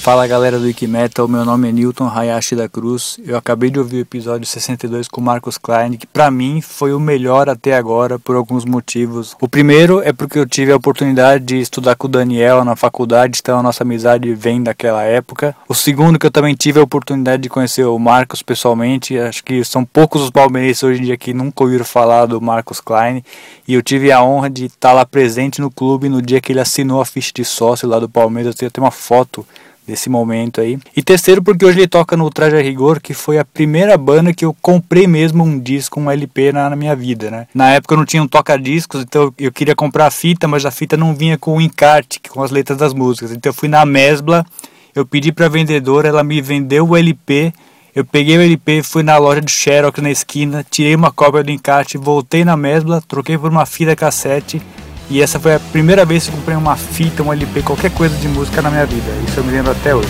[0.05, 3.19] Fala galera do Wikimetal, meu nome é Newton Hayashi da Cruz.
[3.25, 6.99] Eu acabei de ouvir o episódio 62 com Marcos Klein, que pra mim foi o
[6.99, 9.35] melhor até agora por alguns motivos.
[9.41, 13.39] O primeiro é porque eu tive a oportunidade de estudar com o Daniel na faculdade,
[13.41, 15.55] então a nossa amizade vem daquela época.
[15.67, 19.65] O segundo que eu também tive a oportunidade de conhecer o Marcos pessoalmente, acho que
[19.65, 23.23] são poucos os palmeirenses hoje em dia que nunca ouviram falar do Marcos Klein,
[23.67, 26.59] e eu tive a honra de estar lá presente no clube no dia que ele
[26.59, 28.53] assinou a ficha de sócio lá do Palmeiras.
[28.53, 29.43] Eu tenho até uma foto
[29.87, 30.77] desse momento aí.
[30.95, 34.33] E terceiro, porque hoje ele toca no Traje a Rigor, que foi a primeira banda
[34.33, 37.47] que eu comprei mesmo um disco, um LP na, na minha vida, né?
[37.53, 40.71] Na época eu não tinha um toca-discos, então eu queria comprar a fita, mas a
[40.71, 43.31] fita não vinha com o encarte, com as letras das músicas.
[43.31, 44.45] Então eu fui na Mesbla,
[44.93, 47.53] eu pedi pra vendedora, ela me vendeu o LP.
[47.95, 51.51] Eu peguei o LP, fui na loja de Xerox na esquina, tirei uma cópia do
[51.51, 54.61] encarte, voltei na Mesbla, troquei por uma fita cassete
[55.09, 58.15] e essa foi a primeira vez que eu comprei uma fita, um LP, qualquer coisa
[58.17, 59.11] de música na minha vida.
[59.27, 60.09] Isso eu me lembro até hoje.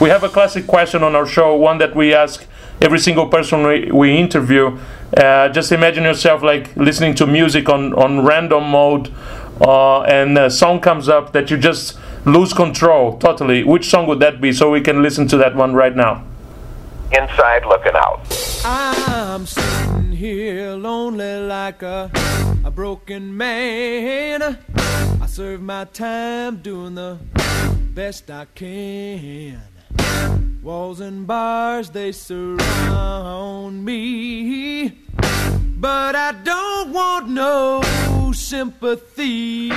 [0.00, 2.44] We have a classic question on our show, one that we ask
[2.80, 4.78] every single person we, we interview.
[5.16, 9.10] Uh, just imagine yourself like listening to music on, on random mode,
[9.60, 13.64] uh, and a song comes up that you just lose control totally.
[13.64, 14.52] Which song would that be?
[14.52, 16.22] So we can listen to that one right now.
[17.12, 18.20] Inside looking out.
[18.64, 22.45] I'm sitting here lonely like a, a
[22.76, 24.42] broken man.
[25.22, 27.18] I serve my time doing the
[27.94, 29.62] best I can.
[30.62, 34.90] Walls and bars, they surround me.
[35.78, 37.82] But I don't want no
[38.34, 39.72] sympathy.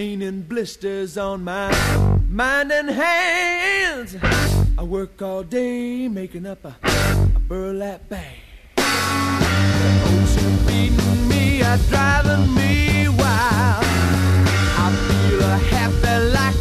[0.00, 1.68] pain and blisters on my
[2.26, 4.16] mind and hands.
[4.78, 6.74] I work all day making up a,
[7.36, 8.38] a burlap bag.
[8.76, 13.84] The ocean beating me, I driving me wild.
[14.84, 16.59] I feel a happy like.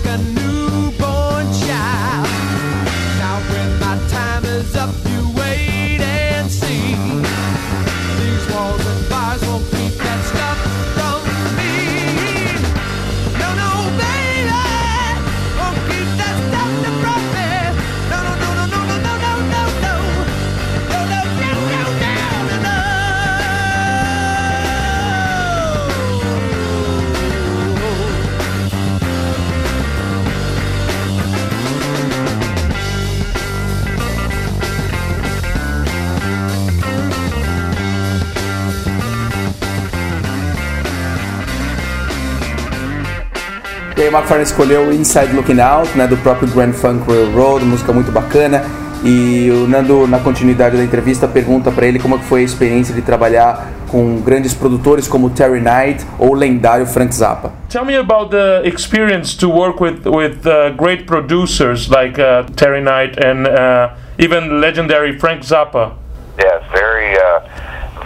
[44.10, 48.12] O Mark Farner escolheu Inside Looking Out, né, do próprio Grand Funk Railroad, música muito
[48.12, 48.64] bacana.
[49.04, 52.94] E o Nando, na continuidade da entrevista, pergunta para ele como é foi a experiência
[52.94, 57.52] de trabalhar com grandes produtores como Terry Knight ou o lendário Frank Zappa.
[57.70, 62.82] Tell me about the experience to work with with uh, great producers like uh, Terry
[62.82, 65.94] Knight and uh, even legendary Frank Zappa.
[66.38, 67.42] Yeah, very, uh,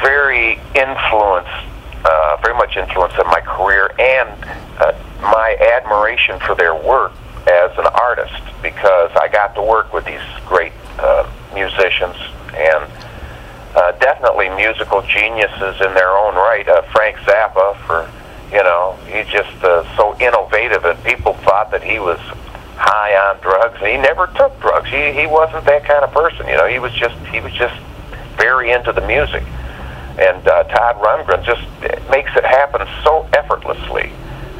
[0.02, 1.50] very influenced,
[2.04, 4.30] uh, very much influenced in my career and
[4.80, 4.92] uh,
[5.24, 7.14] my admiration for their work
[7.48, 12.16] as an artist because I got to work with these great uh, musicians
[12.56, 12.86] and
[13.76, 16.68] uh, definitely musical geniuses in their own right.
[16.68, 18.10] Uh, Frank Zappa, for
[18.52, 22.20] you know, he's just uh, so innovative, and people thought that he was
[22.76, 24.90] high on drugs, he never took drugs.
[24.90, 26.48] He he wasn't that kind of person.
[26.48, 27.76] You know, he was just he was just
[28.38, 29.44] very into the music.
[30.18, 31.66] And uh, Todd Rundgren just
[32.12, 34.12] makes it happen so effortlessly.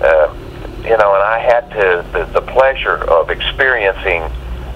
[0.02, 0.34] Uh,
[0.84, 4.22] you know, and I had to the, the pleasure of experiencing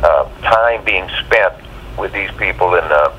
[0.02, 1.54] uh, time being spent
[1.98, 3.14] with these people in uh,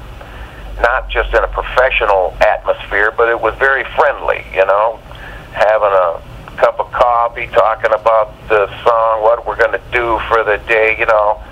[0.81, 4.45] not just in a professional atmosphere, but it was very friendly.
[4.55, 4.99] You know,
[5.53, 6.23] having a
[6.57, 10.97] cup of coffee, talking about the song, what we're going to do for the day.
[10.99, 11.43] You know,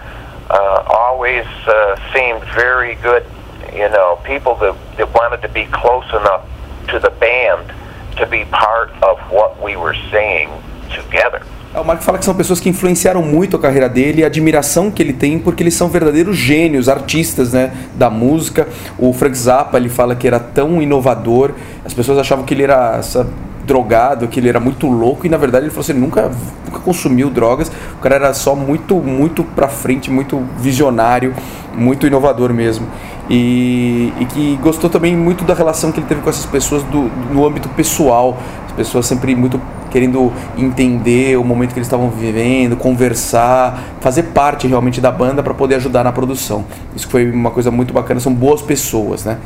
[0.49, 3.26] uh, always uh, seemed very good.
[3.74, 6.49] You know, people that, that wanted to be close enough
[6.89, 7.74] to the band
[8.16, 10.49] to be part of what we were saying
[10.89, 11.43] together.
[11.74, 14.91] O Mark fala que são pessoas que influenciaram muito a carreira dele e a admiração
[14.91, 18.66] que ele tem porque eles são verdadeiros gênios, artistas né, da música.
[18.99, 21.53] O Frank Zappa ele fala que era tão inovador,
[21.84, 23.28] as pessoas achavam que ele era sabe,
[23.66, 26.30] drogado, que ele era muito louco e na verdade ele falou assim, ele nunca,
[26.64, 31.34] nunca consumiu drogas, o cara era só muito, muito pra frente, muito visionário,
[31.76, 32.87] muito inovador mesmo.
[33.29, 37.11] E, e que gostou também muito da relação que ele teve com essas pessoas do,
[37.33, 39.61] no âmbito pessoal, as pessoas sempre muito
[39.91, 45.55] querendo entender o momento que eles estavam vivendo, conversar, fazer parte realmente da banda para
[45.55, 46.64] poder ajudar na produção.
[46.95, 49.39] Isso foi uma coisa muito bacana, são boas pessoas, né?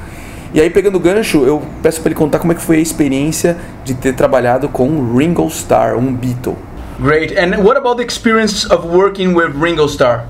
[0.53, 2.81] E aí, pegando o gancho, eu peço para ele contar como é que foi a
[2.81, 6.57] experiência de ter trabalhado com Ringo Starr, um Beatle.
[6.99, 7.39] Great.
[7.39, 10.27] And what about the experience of working with Ringo Starr?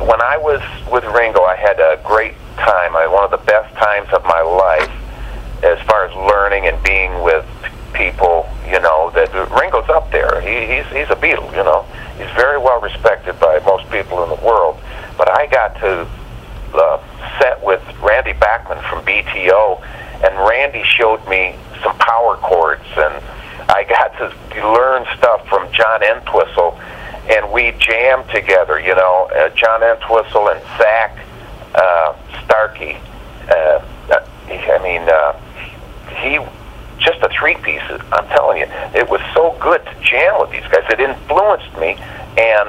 [0.00, 2.94] When I was with Ringo, I had a great time.
[2.94, 4.90] One of the best times of my life
[5.62, 7.46] as far as learning and being with
[7.92, 10.40] people, you know, that Ringo's up there.
[10.40, 11.86] He, he's, he's a Beatle, you know.
[12.16, 14.80] He's very well respected by most people in the world.
[15.16, 16.08] But I got to
[16.74, 19.82] uh, set with Randy Backman from BTO,
[20.24, 23.22] and Randy showed me some power chords, and
[23.68, 24.26] I got to
[24.72, 26.78] learn stuff from John Entwistle,
[27.30, 31.18] and we jammed together, you know, uh, John Entwistle and Zach
[31.74, 32.14] uh,
[32.44, 32.96] Starkey.
[33.48, 33.80] Uh,
[34.50, 35.32] I mean, uh,
[36.20, 36.38] he
[36.98, 37.82] just a three piece.
[38.12, 40.84] I'm telling you, it was so good to jam with these guys.
[40.90, 41.96] It influenced me,
[42.38, 42.68] and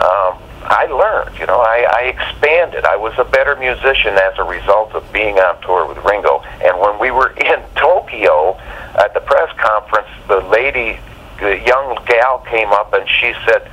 [0.00, 1.38] um, I learned.
[1.38, 2.84] You know, I, I expanded.
[2.84, 6.42] I was a better musician as a result of being on tour with Ringo.
[6.62, 8.56] And when we were in Tokyo
[8.98, 10.98] at the press conference, the lady,
[11.40, 13.70] the young gal, came up and she said.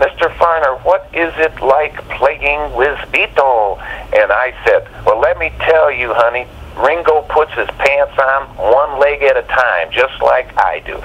[0.00, 0.32] Mr.
[0.36, 3.78] Farner, what is it like playing with Beatle?
[4.16, 6.46] And I said, Well, let me tell you, honey,
[6.78, 10.96] Ringo puts his pants on one leg at a time, just like I do.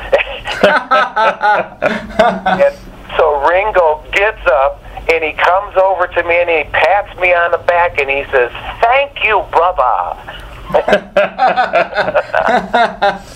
[2.63, 2.73] and
[3.17, 4.81] so Ringo gets up
[5.11, 8.23] and he comes over to me and he pats me on the back and he
[8.31, 10.15] says, Thank you, brother.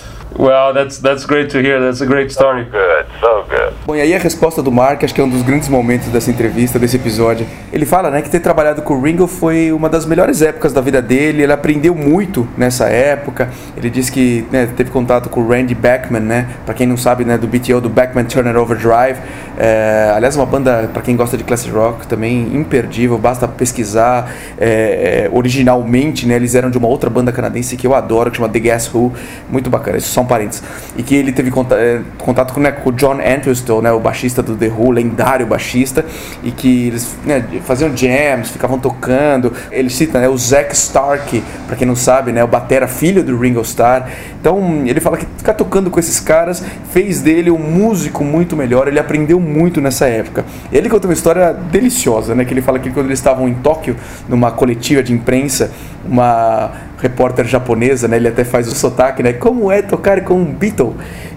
[0.38, 1.80] Well, that's that's great to hear.
[1.80, 2.64] That's a great story.
[2.64, 3.74] So good, so good.
[3.86, 6.30] Bom, e aí a resposta do Mark, acho que é um dos grandes momentos dessa
[6.30, 7.46] entrevista, desse episódio.
[7.72, 10.80] Ele fala, né, que ter trabalhado com o Ringo foi uma das melhores épocas da
[10.80, 11.42] vida dele.
[11.42, 13.50] Ele aprendeu muito nessa época.
[13.76, 16.48] Ele disse que né, teve contato com o Randy Backman, né?
[16.64, 19.18] Para quem não sabe, né, do BTO, do Backman Turner Overdrive.
[19.58, 23.18] É, aliás, uma banda para quem gosta de classic rock também imperdível.
[23.18, 24.30] Basta pesquisar.
[24.58, 28.36] É, é, originalmente, né, eles eram de uma outra banda canadense que eu adoro, que
[28.36, 29.12] chama The Guess Who.
[29.48, 29.98] Muito bacana.
[29.98, 30.62] Isso só um parênteses.
[30.96, 33.98] E que ele teve contato, é, contato com, né, com o John Entwistle, né, o
[33.98, 36.04] baixista do The Who, lendário baixista,
[36.42, 39.52] e que eles né, faziam jams, ficavam tocando.
[39.70, 43.36] Ele cita né, o Zack Stark, para quem não sabe, né, o batera filho do
[43.38, 44.08] Ringo Starr.
[44.40, 46.62] Então ele fala que ficar tocando com esses caras
[46.92, 48.88] fez dele um músico muito melhor.
[48.88, 50.44] Ele aprendeu muito nessa época.
[50.72, 53.96] Ele conta uma história deliciosa, né, que ele fala que quando eles estavam em Tóquio,
[54.28, 55.70] numa coletiva de imprensa,
[56.04, 58.16] uma repórter japonesa, né?
[58.16, 59.32] Ele até faz o sotaque, né?
[59.32, 60.94] Como é tocar com um Beatle?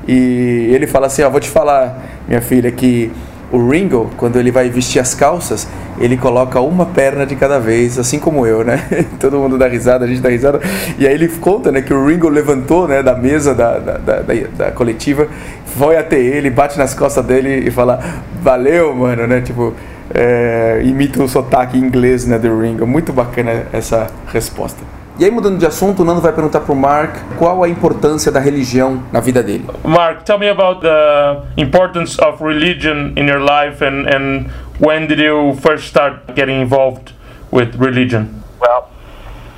[0.07, 3.11] E ele fala assim, ó, vou te falar, minha filha, que
[3.53, 5.67] o Ringo, quando ele vai vestir as calças,
[5.99, 8.83] ele coloca uma perna de cada vez, assim como eu, né?
[9.21, 10.59] Todo mundo dá risada, a gente dá risada.
[10.97, 14.21] E aí ele conta, né, que o Ringo levantou, né, da mesa da, da, da,
[14.57, 15.27] da, coletiva,
[15.65, 18.03] foi até ele, bate nas costas dele e fala,
[18.41, 19.39] valeu, mano, né?
[19.41, 19.73] Tipo,
[20.13, 22.87] é, imita o sotaque inglês, né, do Ringo.
[22.87, 24.83] Muito bacana essa resposta.
[25.19, 28.39] E aí, mudando de assunto, o Nando vai perguntar pro Mark qual a importância da
[28.39, 29.67] religião na vida dele.
[29.83, 34.49] Mark, tell me about the importance of religion in your life and, and
[34.79, 37.13] when did you first start getting involved
[37.51, 38.41] with religion?
[38.59, 38.89] Well,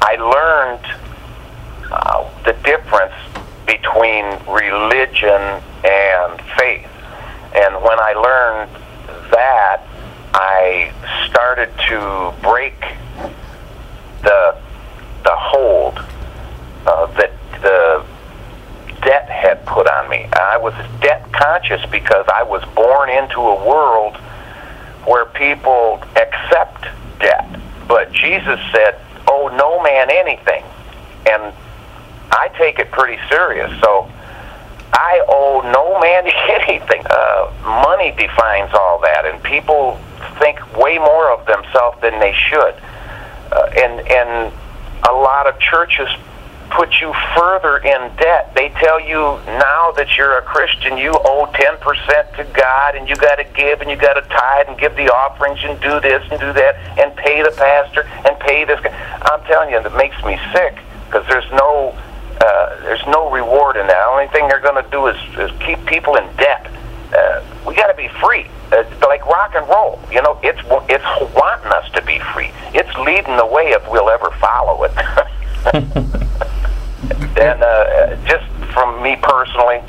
[0.01, 0.85] I learned
[1.89, 3.15] uh, the difference
[3.65, 6.89] between religion and faith.
[7.55, 8.71] And when I learned
[9.31, 9.87] that,
[10.33, 10.91] I
[11.29, 12.75] started to break
[14.21, 14.64] the
[15.25, 15.99] the hold
[16.85, 18.05] uh, that the
[19.01, 20.27] debt had put on me.
[20.33, 24.15] I was debt conscious because I was born into a world
[25.05, 26.87] where people accept
[27.19, 27.47] debt.
[27.87, 30.63] But Jesus said, "Oh, no man anything,"
[31.29, 31.53] and
[32.31, 33.69] I take it pretty serious.
[33.81, 34.09] So
[34.93, 36.25] I owe no man
[36.61, 37.03] anything.
[37.09, 37.51] Uh,
[37.85, 39.99] money defines all that, and people
[40.39, 42.75] think way more of themselves than they should.
[43.51, 44.53] Uh, and and
[45.09, 46.07] a lot of churches
[46.71, 48.53] put you further in debt.
[48.55, 53.15] They tell you now that you're a Christian, you owe 10% to God and you
[53.15, 56.23] got to give and you got to tithe and give the offerings and do this
[56.29, 58.79] and do that and pay the pastor and pay this.
[58.83, 61.97] I'm telling you, it makes me sick because there's no
[62.41, 64.05] uh, there's no reward in that.
[64.05, 66.67] The only thing they're going to do is, is keep people in debt.
[67.15, 69.99] Uh, we got to be free, uh, like rock and roll.
[70.11, 70.59] You know, it's
[70.89, 71.03] it's
[71.35, 72.51] wanting us to be free.
[72.73, 74.91] It's leading the way if we'll ever follow it.
[77.41, 79.81] and uh, just from me personally,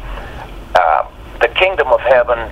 [0.74, 1.08] uh,
[1.40, 2.50] the kingdom of heaven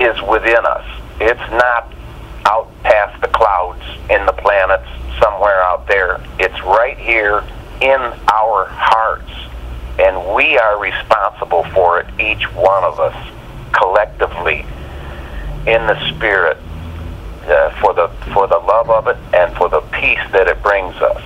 [0.00, 0.86] is within us.
[1.20, 1.92] It's not
[2.46, 4.88] out past the clouds in the planets
[5.20, 6.20] somewhere out there.
[6.38, 7.44] It's right here
[7.80, 8.00] in
[8.32, 9.30] our hearts.
[9.98, 13.14] And we are responsible for it, each one of us,
[13.72, 14.64] collectively,
[15.66, 16.58] in the spirit,
[17.48, 20.94] uh, for the for the love of it and for the peace that it brings
[21.02, 21.22] us.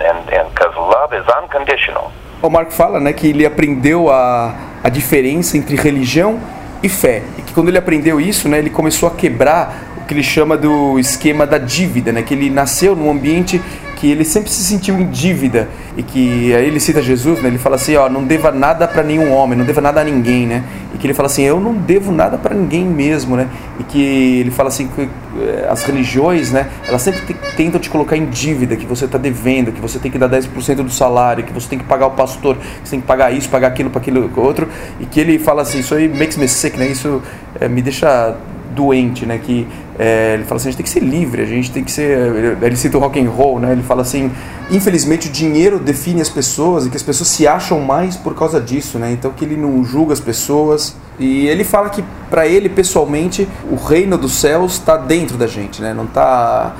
[0.00, 2.12] And and because love is unconditional.
[2.42, 6.38] O Mark fala né, que ele aprendeu a, a diferença entre religião
[6.82, 7.22] e fé.
[7.38, 10.56] E que quando ele aprendeu isso, né, ele começou a quebrar o que ele chama
[10.56, 13.60] do esquema da dívida, né, que ele nasceu num ambiente
[13.96, 17.48] que ele sempre se sentiu em dívida e que aí ele cita Jesus, né?
[17.48, 20.46] Ele fala assim, ó, não deva nada para nenhum homem, não deva nada a ninguém,
[20.46, 20.62] né?
[20.94, 23.48] E que ele fala assim, eu não devo nada para ninguém mesmo, né?
[23.80, 26.68] E que ele fala assim que eh, as religiões, né?
[26.86, 30.10] Elas sempre te- tentam te colocar em dívida, que você está devendo, que você tem
[30.10, 33.00] que dar 10% do salário, que você tem que pagar o pastor, que você tem
[33.00, 34.68] que pagar isso, pagar aquilo, para aquilo outro,
[35.00, 36.86] e que ele fala assim, isso aí makes me sick, né?
[36.86, 37.22] Isso
[37.58, 38.36] eh, me deixa
[38.76, 39.38] doente, né?
[39.38, 39.66] Que
[39.98, 42.58] é, ele fala assim, a gente tem que ser livre, a gente tem que ser.
[42.62, 43.72] Ele cita o rock and roll, né?
[43.72, 44.30] Ele fala assim,
[44.70, 48.60] infelizmente o dinheiro define as pessoas e que as pessoas se acham mais por causa
[48.60, 49.10] disso, né?
[49.10, 53.76] Então que ele não julga as pessoas e ele fala que para ele pessoalmente o
[53.76, 55.94] reino dos céus está dentro da gente, né?
[55.94, 56.76] Não está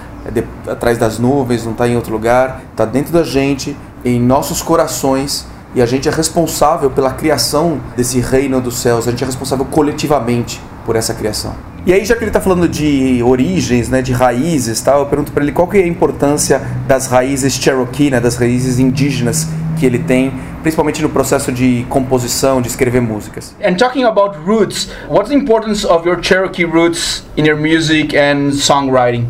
[0.68, 5.46] atrás das nuvens, não está em outro lugar, está dentro da gente, em nossos corações
[5.74, 9.64] e a gente é responsável pela criação desse reino dos céus, a gente é responsável
[9.66, 11.54] coletivamente por essa criação.
[11.84, 15.32] E aí, já que ele está falando de origens, né, de raízes, tal, eu pergunto
[15.32, 19.46] para ele qual que é a importância das raízes Cherokee, né, das raízes indígenas
[19.78, 20.32] que ele tem,
[20.62, 23.54] principalmente no processo de composição, de escrever músicas.
[23.62, 28.52] And talking about roots, what's the importance of your Cherokee roots in your music and
[28.52, 29.26] songwriting?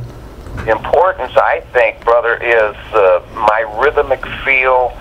[0.69, 4.93] importance, I think, brother, is uh, my rhythmic feel.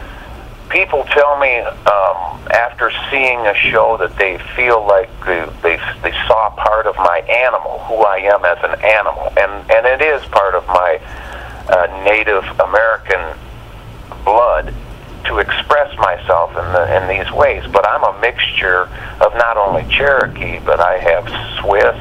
[0.70, 6.11] People tell me um, after seeing a show that they feel like they, they they
[6.28, 10.26] saw part of my animal, who I am as an animal, and and it is
[10.30, 10.99] part of my
[11.70, 13.38] uh, Native American
[14.24, 14.74] blood
[15.26, 17.63] to express myself in the, in these ways.
[17.72, 18.89] But I'm a mixture
[19.22, 21.28] of not only Cherokee, but I have
[21.61, 21.97] Swiss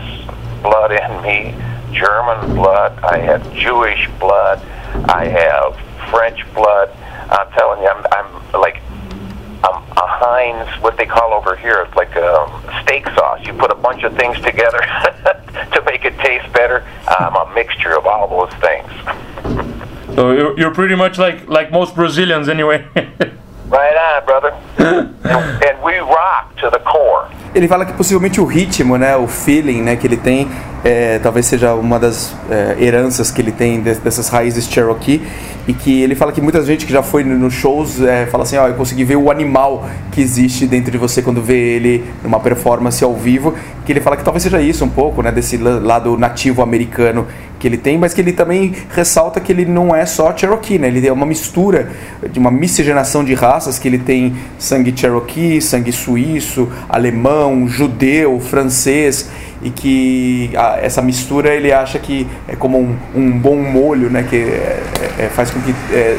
[0.63, 1.55] blood in me,
[1.93, 4.61] German blood, I have Jewish blood,
[5.09, 5.77] I have
[6.11, 6.91] French blood.
[7.31, 8.83] I'm telling you, I'm, I'm like
[9.65, 13.47] um, a Heinz, what they call over here, it's like a steak sauce.
[13.47, 14.79] You put a bunch of things together
[15.73, 16.87] to make it taste better.
[17.09, 18.91] I'm a mixture of all those things.
[20.15, 22.87] So you're pretty much like like most Brazilians anyway.
[23.75, 24.53] Right on, brother.
[24.79, 25.09] and,
[25.67, 27.27] and we rock to the core.
[27.55, 30.49] Ele fala que possivelmente o ritmo, né, o feeling, né, que ele tem,
[30.85, 35.23] é, talvez seja uma das é, heranças que ele tem de- dessas raízes Cherokee
[35.69, 38.43] e que ele fala que muita gente que já foi no- nos shows é, fala
[38.43, 42.05] assim, ó, eu consegui ver o animal que existe dentro de você quando vê ele
[42.25, 43.55] numa performance ao vivo,
[43.87, 47.25] que ele fala que talvez seja isso um pouco, né, desse la- lado nativo americano
[47.61, 50.89] que ele tem, mas que ele também ressalta que ele não é só Cherokee, né?
[50.89, 51.89] Ele é uma mistura
[52.29, 59.29] de uma miscigenação de raças, que ele tem sangue Cherokee, sangue suíço, alemão, judeu, francês,
[59.65, 64.23] e que a- essa mistura ele acha que é como um, um bom molho, né?
[64.29, 64.83] Que é-
[65.21, 66.17] é- faz com que é,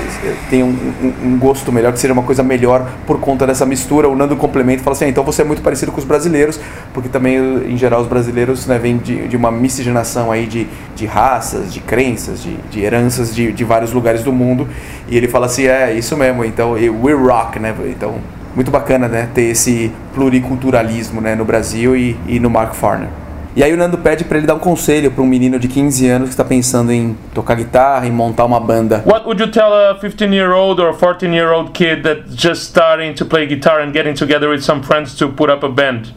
[0.49, 0.69] tenha um,
[1.01, 4.09] um- um gosto melhor, que seja uma coisa melhor por conta dessa mistura.
[4.09, 6.59] O Nando complementa e fala assim, ah, então você é muito parecido com os brasileiros,
[6.93, 7.37] porque também,
[7.69, 11.79] em geral, os brasileiros né, vêm de, de uma miscigenação aí de, de raças, de
[11.79, 14.67] crenças, de, de heranças de, de vários lugares do mundo.
[15.07, 17.75] E ele fala assim, é isso mesmo, então e we rock, né?
[17.85, 18.15] Então,
[18.55, 19.29] muito bacana, né?
[19.35, 23.09] Ter esse pluriculturalismo né, no Brasil e, e no Mark Farner.
[23.55, 26.09] E aí o Nando pede para ele dar um conselho para um menino de 15
[26.09, 29.01] anos que está pensando em tocar guitarra, em montar uma banda.
[29.05, 32.63] What would you tell a 15 year old or 14 year old kid that's just
[32.63, 36.13] starting to play guitar and getting together with some friends to put up a band?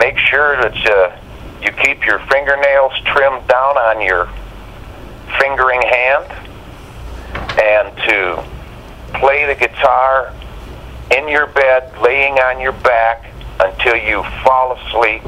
[0.00, 1.16] Make sure that uh,
[1.62, 4.28] you keep your fingernails trimmed down on your
[5.38, 6.26] fingering hand
[7.62, 8.42] and to
[9.20, 10.34] play the guitar
[11.16, 15.22] in your bed, laying on your back until you fall asleep.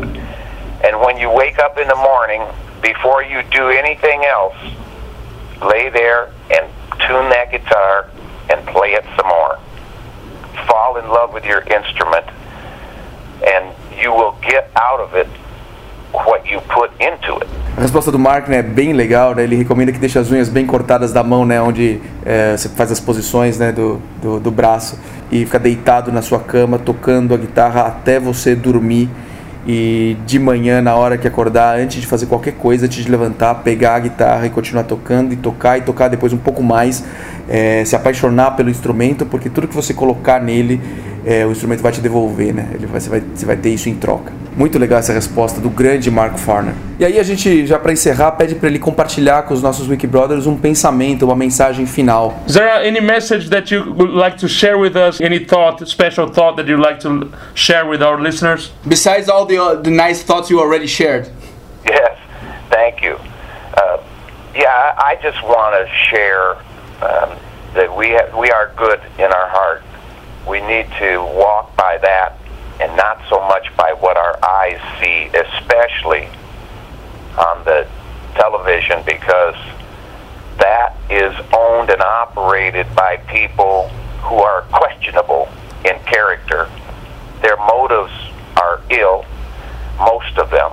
[0.85, 2.43] And when you wake up in the morning,
[2.83, 4.57] before you do anything else,
[5.61, 6.66] lay there and
[7.07, 8.11] tune that guitar
[8.51, 9.59] and play it some more.
[10.66, 12.26] Fall in love with your instrument,
[13.47, 15.29] and you will get out of it
[16.12, 17.49] what you put into it.
[17.76, 19.45] A resposta do Mark né, é bem legal, né?
[19.45, 22.91] ele recomenda que deixe as unhas bem cortadas da mão, né, onde é, você faz
[22.91, 24.99] as posições né, do, do, do braço
[25.31, 29.09] e fica deitado na sua cama tocando a guitarra até você dormir
[29.69, 33.55] e de manhã, na hora que acordar, antes de fazer qualquer coisa, antes de levantar,
[33.57, 37.05] pegar a guitarra e continuar tocando e tocar e tocar depois um pouco mais,
[37.47, 40.81] é, se apaixonar pelo instrumento, porque tudo que você colocar nele,
[41.23, 42.71] é, o instrumento vai te devolver, né?
[42.73, 44.33] Ele vai, você, vai, você vai ter isso em troca.
[44.59, 46.75] Muito legal essa resposta do grande Mark Farner.
[46.99, 50.09] E aí a gente, já para encerrar, pede para ele compartilhar com os nossos Wiki
[50.09, 52.35] Brothers um pensamento, uma mensagem final.
[52.45, 55.21] Is there any message that you would like to share with us?
[55.21, 58.73] Any thought, special thought that you'd like to share with our listeners?
[58.85, 61.31] Besides all the, uh, the nice thoughts you already shared.
[61.89, 62.19] Yes,
[62.69, 63.17] thank you.
[63.75, 64.03] Uh,
[64.57, 66.57] yeah, I just want to share
[67.01, 67.39] um,
[67.75, 69.85] that we have, we are good in our heart.
[70.49, 72.37] We need to walk by that
[72.81, 76.29] and not so much by what our eyes see, especially
[77.39, 77.87] on the
[78.35, 79.57] television, because
[80.59, 83.89] that is owned and operated by people
[84.22, 85.49] who are questionable
[85.85, 86.68] in character.
[87.43, 88.12] Their motives
[88.61, 89.24] are ill,
[89.99, 90.72] most of them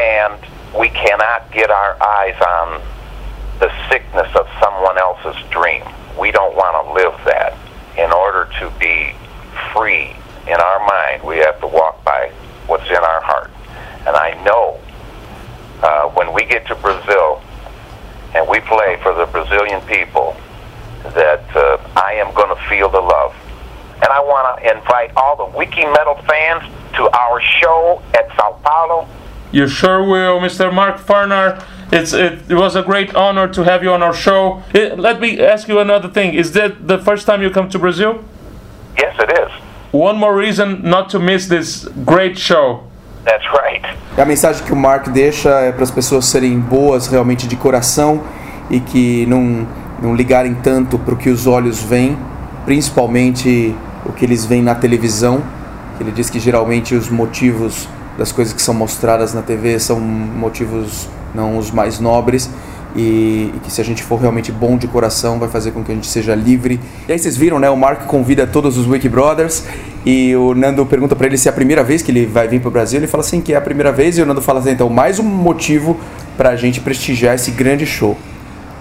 [0.00, 0.38] and
[0.78, 2.80] we cannot get our eyes on
[3.58, 5.82] the sickness of someone else's dream.
[6.18, 7.56] We don't want to live that.
[7.96, 9.12] In order to be
[9.74, 10.14] free
[10.48, 12.32] in our mind, we have to walk by
[12.66, 13.50] what's in our heart.
[14.06, 14.80] And I know
[15.82, 17.42] uh, when we get to Brazil
[18.34, 20.36] and we play for the Brazilian people,
[21.14, 23.34] that uh, I am going to feel the love.
[23.96, 26.62] And I want to invite all the Wiki Metal fans
[26.94, 29.08] to our show at Sao Paulo
[29.52, 30.72] You sure will, Mr.
[30.72, 31.64] Mark Farnar.
[31.90, 34.62] It's it, it was a great honor to have you on our show.
[34.74, 36.34] Eh, let me ask you another thing.
[36.34, 38.24] Is that the first time you come to Brazil?
[38.98, 39.67] Yes, it is.
[39.92, 42.82] One more reason not to miss this great show.
[43.24, 43.82] That's right.
[44.18, 48.22] A mensagem que o Mark deixa é para as pessoas serem boas realmente de coração
[48.68, 49.66] e que não,
[50.02, 52.18] não ligarem tanto para o que os olhos veem,
[52.66, 53.74] principalmente
[54.04, 55.42] o que eles veem na televisão.
[55.98, 61.08] Ele diz que geralmente os motivos das coisas que são mostradas na TV são motivos
[61.34, 62.50] não os mais nobres
[62.98, 65.94] e, que se a gente for realmente bom de coração vai fazer com que a
[65.94, 66.80] gente seja livre.
[67.08, 67.70] E aí vocês viram, né?
[67.70, 69.62] O Mark convida todos os Wiki Brothers
[70.04, 72.60] e o Nando pergunta para ele se é a primeira vez que ele vai vir
[72.60, 72.98] para o Brasil.
[72.98, 75.20] Ele fala assim que é a primeira vez e o Nando fala assim, então mais
[75.20, 75.96] um motivo
[76.36, 78.16] para a gente prestigiar esse grande show.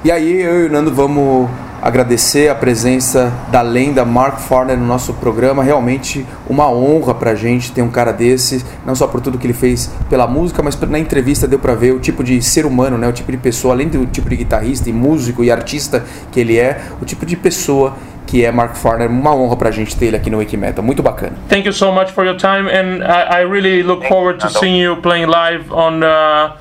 [0.08, 1.50] E aí eu e o Nando vamos
[1.82, 5.62] agradecer a presença da lenda Mark Farner no nosso programa.
[5.62, 9.54] Realmente uma honra pra gente ter um cara desse, não só por tudo que ele
[9.54, 13.06] fez pela música, mas na entrevista deu pra ver o tipo de ser humano, né?
[13.06, 16.58] O tipo de pessoa, além do tipo de guitarrista e músico e artista que ele
[16.58, 17.94] é, o tipo de pessoa
[18.26, 19.10] que é Mark Farner.
[19.10, 20.82] Uma honra pra gente ter ele aqui no Wikimetal.
[20.82, 21.34] Muito bacana.
[21.50, 24.82] Thank you so much for your time, and I, I really look forward to seeing
[24.82, 26.56] you playing live on uh,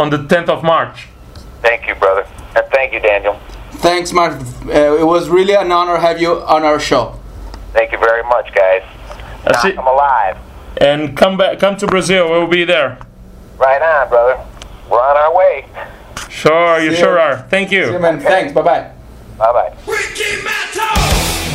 [0.00, 1.08] on the 10th of March.
[1.64, 2.24] Thank you, brother.
[2.54, 3.36] And thank you, Daniel.
[3.80, 4.34] Thanks, Mark.
[4.66, 7.14] Uh, it was really an honor to have you on our show.
[7.72, 8.82] Thank you very much, guys.
[9.44, 9.78] That's Knock it.
[9.78, 10.36] 'em alive.
[10.78, 12.28] and come back, come to Brazil.
[12.30, 12.98] We'll be there.
[13.58, 14.36] Right on, brother.
[14.90, 15.64] We're on our way.
[16.28, 17.20] Sure, you See sure you.
[17.20, 17.36] are.
[17.48, 17.98] Thank Yeah, you.
[17.98, 18.20] man.
[18.20, 18.52] Thanks.
[18.52, 18.84] Bye bye.
[19.38, 19.72] Bye bye.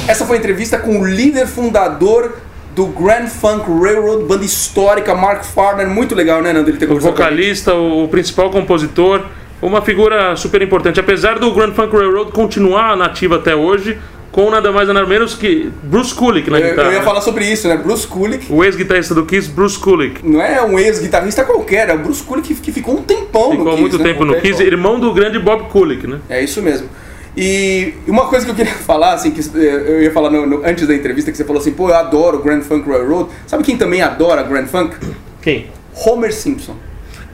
[0.08, 2.39] Essa foi a entrevista com o líder fundador
[2.74, 5.88] do Grand Funk Railroad, banda histórica, Mark Farner.
[5.88, 6.70] Muito legal, né, Nando?
[6.70, 7.36] Ele ter O conversado com a gente.
[7.36, 9.26] vocalista, o o principal compositor,
[9.62, 10.99] uma figura super importante.
[10.99, 13.97] Apesar do Grand Funk Railroad continuar nativa até hoje,
[14.32, 16.88] com nada mais nada menos que Bruce Kulick na Eu, guitarra.
[16.89, 17.05] eu ia né?
[17.05, 17.76] falar sobre isso, né?
[17.78, 20.24] Bruce Kulick O ex-guitarrista do Kiss, Bruce Kulick.
[20.28, 23.58] não é um ex-guitarrista qualquer, é o Bruce Kulick que, que ficou um tempão no
[23.58, 24.03] Ficou Kiss, muito né?
[24.03, 26.20] tempo no Um Kiss, irmão do grande Bob Kulick, né?
[26.30, 26.88] É isso mesmo.
[27.36, 30.66] E uma coisa que eu queria falar, assim, que eh, eu ia falar no- no-
[30.66, 33.30] antes da entrevista, que você falou assim, pô, eu adoro Grand Funk Railroad.
[33.47, 34.95] Sabe quem também adora Grand Funk?
[35.41, 35.68] Quem?
[36.05, 36.76] Homer Simpson.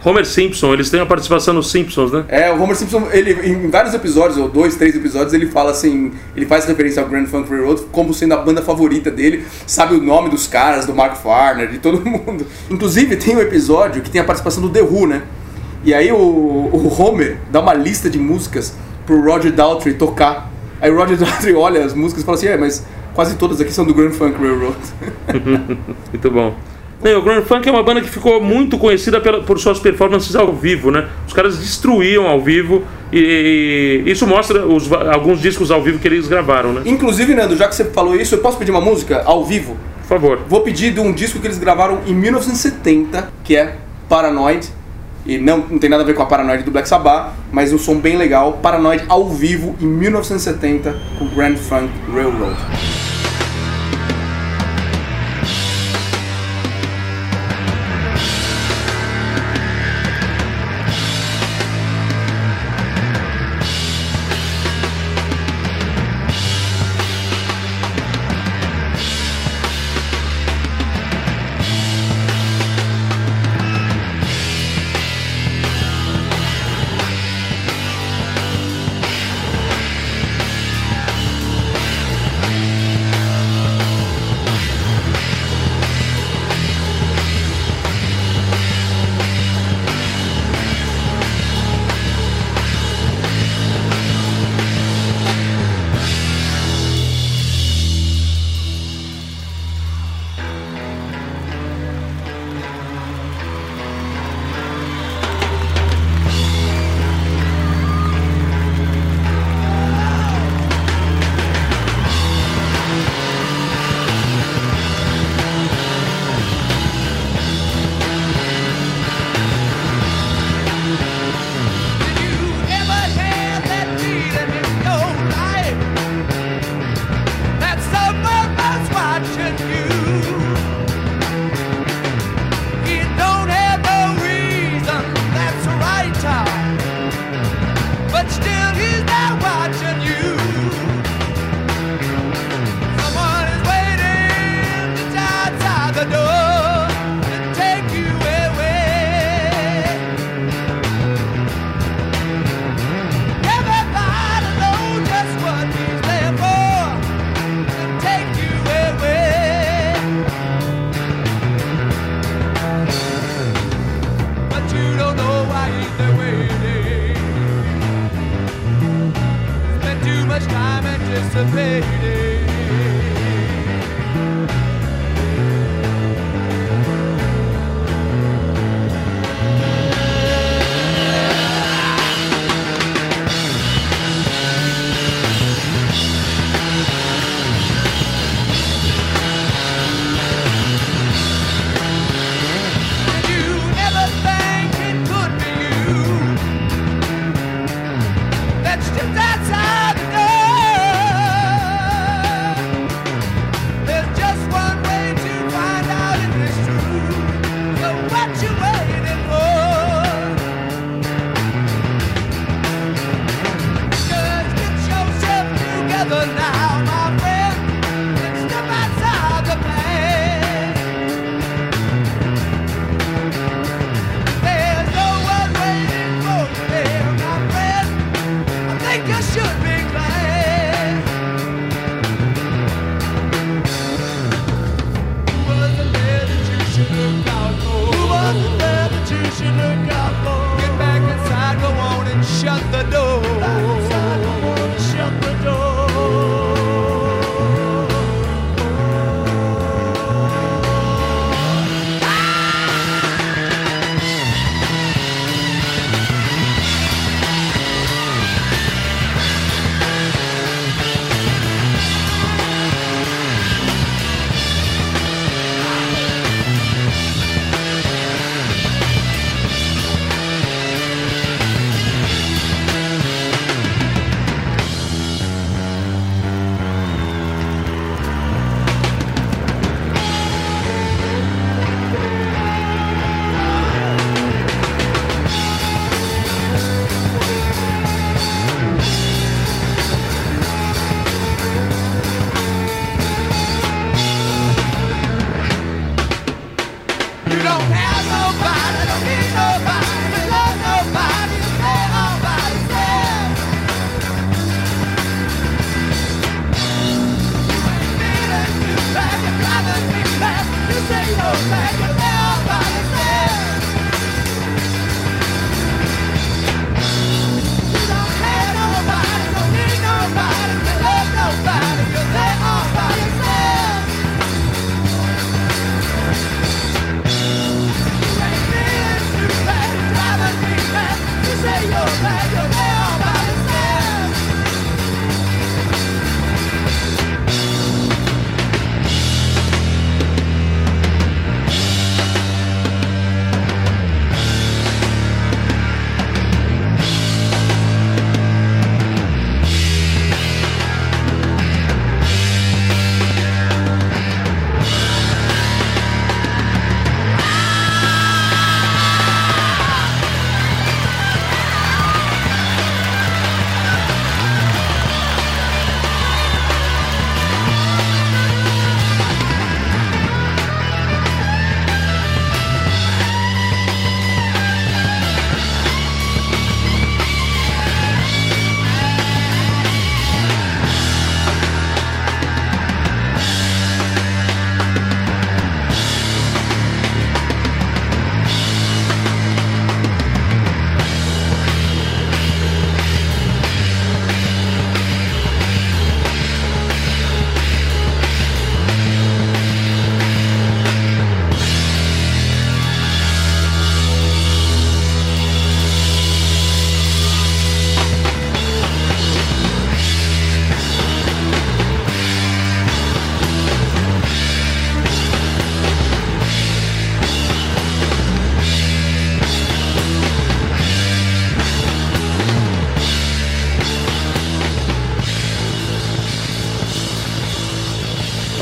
[0.06, 2.26] Homer Simpson, eles têm a participação nos Simpsons, né?
[2.28, 6.12] É, o Homer Simpson, ele, em vários episódios, ou dois, três episódios, ele fala assim,
[6.36, 10.02] ele faz referência ao Grand Funk Railroad como sendo a banda favorita dele, sabe o
[10.02, 12.46] nome dos caras, do Mark Farner, de todo mundo.
[12.70, 15.24] Inclusive, tem um episódio que tem a participação do The Who, né?
[15.86, 18.76] E aí o, o Homer dá uma lista de músicas
[19.06, 20.52] pro Roger Daltrey tocar.
[20.82, 23.72] Aí o Roger Daltrey olha as músicas e fala assim, é, mas quase todas aqui
[23.72, 24.78] são do Grand Funk Railroad.
[26.12, 26.56] Muito bom.
[27.04, 30.36] Não, o Grand Funk é uma banda que ficou muito conhecida pela- por suas performances
[30.36, 31.08] ao vivo, né?
[31.28, 36.08] Os caras destruíam ao vivo e, e isso mostra os alguns discos ao vivo que
[36.08, 36.82] eles gravaram, né?
[36.86, 39.76] Inclusive, Nando, já que você falou isso, eu posso pedir uma música ao vivo?
[40.02, 40.40] Por favor.
[40.48, 43.76] Vou pedir de um disco que eles gravaram em 1970, que é
[44.10, 44.68] Paranoid.
[45.26, 47.78] E não, não tem nada a ver com a Paranoid do Black Sabbath, mas um
[47.78, 48.60] som bem legal.
[48.62, 52.58] Paranoid ao vivo em 1970 com Grand Funk Railroad.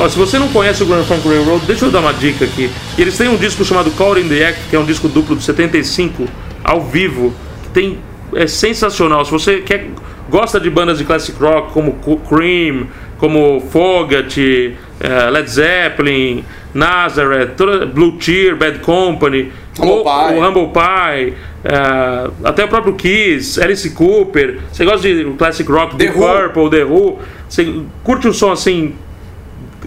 [0.02, 2.70] Ó, se você não conhece o Grand Funk Railroad, deixa eu dar uma dica aqui.
[2.98, 5.44] Eles têm um disco chamado Call in the Act, que é um disco duplo de
[5.44, 6.26] 75,
[6.64, 7.34] ao vivo,
[7.64, 8.00] que tem
[8.34, 9.24] é sensacional.
[9.26, 9.88] Se você quer
[10.30, 12.88] gosta de bandas de classic rock como Co- Cream,
[13.18, 20.36] como Fogat, eh, Led Zeppelin, Nazareth, toda, Blue Cheer, Bad Company, Humble o, Pie.
[20.40, 21.34] o Humble Pie,
[21.66, 24.60] eh, até o próprio Kiss, Alice Cooper.
[24.72, 26.08] Você gosta de classic rock, The.
[26.12, 27.20] Purple, The Who?
[27.50, 28.96] Você curte um som assim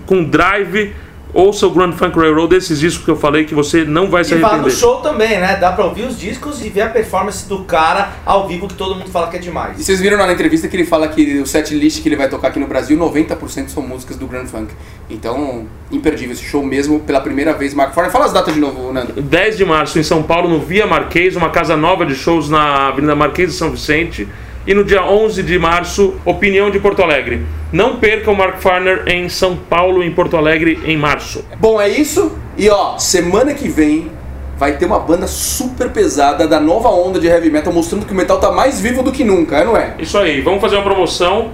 [0.06, 0.92] com drive?
[1.32, 4.34] Ouça o Grand Funk Railroad desses discos que eu falei que você não vai se
[4.34, 4.76] E vá no arrepender.
[4.76, 5.56] show também, né?
[5.56, 8.94] Dá pra ouvir os discos e ver a performance do cara ao vivo que todo
[8.94, 9.76] mundo fala que é E demais.
[9.84, 12.48] vocês viram na entrevista que ele fala que o set list que ele vai tocar
[12.48, 14.72] aqui no Brasil, 90% são músicas do Grand Funk.
[15.10, 18.12] Então, imperdível esse show mesmo, pela primeira vez, Marco Farner.
[18.12, 19.20] Fala as datas de novo, Nando.
[19.20, 22.86] 10 de março em São Paulo, no Via Marquês, uma casa nova de shows na
[22.90, 24.28] Avenida Marquês de São Vicente.
[24.66, 27.44] E no dia 11 de março, Opinião de Porto Alegre.
[27.72, 31.44] Não perca o Mark Farner em São Paulo, em Porto Alegre, em março.
[31.58, 32.32] Bom, é isso.
[32.56, 34.10] E ó, semana que vem
[34.56, 38.16] vai ter uma banda super pesada da nova onda de heavy metal, mostrando que o
[38.16, 39.94] metal tá mais vivo do que nunca, é, não é?
[39.98, 41.50] Isso aí, vamos fazer uma promoção.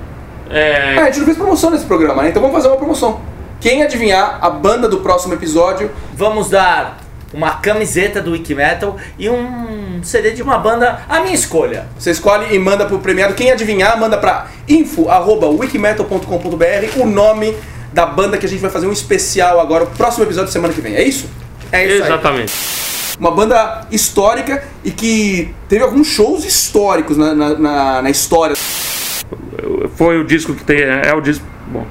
[0.51, 2.28] É, Ah, a gente não fez promoção nesse programa, né?
[2.28, 3.20] Então vamos fazer uma promoção.
[3.61, 6.99] Quem adivinhar a banda do próximo episódio, Vamos dar
[7.32, 11.86] uma camiseta do Wikimetal e um CD de uma banda, a minha escolha.
[11.98, 13.35] você escolhe e manda pro premiado.
[13.35, 17.57] Quem adivinhar, manda pra info.wikimetal.com.br o nome
[17.93, 20.81] da banda que a gente vai fazer um especial agora, o próximo episódio semana que
[20.81, 20.94] vem.
[20.94, 21.28] É isso?
[21.73, 22.09] É isso aí.
[22.11, 22.52] exatamente.
[23.19, 28.57] Uma banda histórica e que teve alguns shows históricos na, na, na- na história.
[29.97, 30.81] Foi o disco que tem.
[30.81, 31.44] É o disco.
[31.69, 31.86] Bom.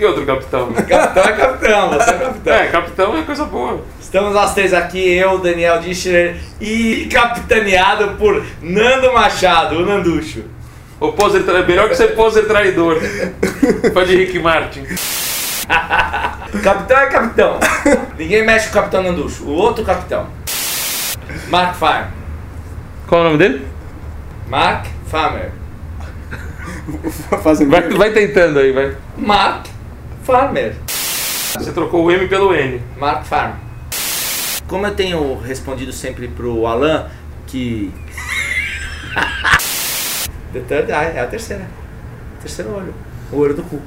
[0.00, 0.72] E outro capitão?
[0.88, 2.54] Capitão é capitão, você é capitão.
[2.54, 3.84] É, capitão é coisa boa.
[4.00, 10.44] Estamos nós três aqui, eu, Daniel Dischler e capitaneado por Nando Machado, o Nanducho.
[10.98, 11.62] O poser tra...
[11.64, 12.98] Melhor que ser poser traidor.
[13.92, 14.84] Fã de Rick Martin.
[16.64, 17.60] Capitão é capitão.
[18.16, 20.28] Ninguém mexe com o capitão Nanducho, o outro capitão.
[21.50, 22.08] Mark Farmer.
[23.06, 23.66] Qual é o nome dele?
[24.48, 25.52] Mark Farmer.
[27.68, 28.96] Vai, vai tentando aí, vai.
[29.18, 29.66] Mark
[30.30, 30.74] Farmer.
[30.86, 32.80] Você trocou o M pelo N.
[32.96, 33.56] Mark Farmer.
[34.68, 37.10] Como eu tenho respondido sempre pro Alan
[37.48, 37.92] que.
[40.52, 41.66] The third eye, é a terceira.
[42.40, 42.94] Terceiro olho.
[43.32, 43.82] O olho do cu.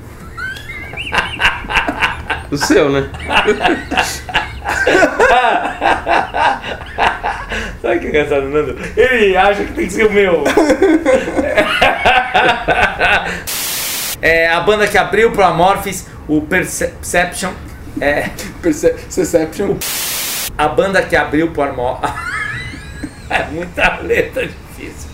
[2.52, 3.10] O seu, né?
[7.82, 8.78] Sabe que engraçado, Nando?
[8.98, 10.44] Ele acha que tem que ser o meu.
[14.22, 17.52] é a banda que abriu pro Amorphis, o Perception.
[18.02, 18.30] É
[18.62, 19.76] Perce- Perception.
[20.58, 22.10] a banda que abriu pro Amorphis.
[23.30, 25.10] é muita letra difícil.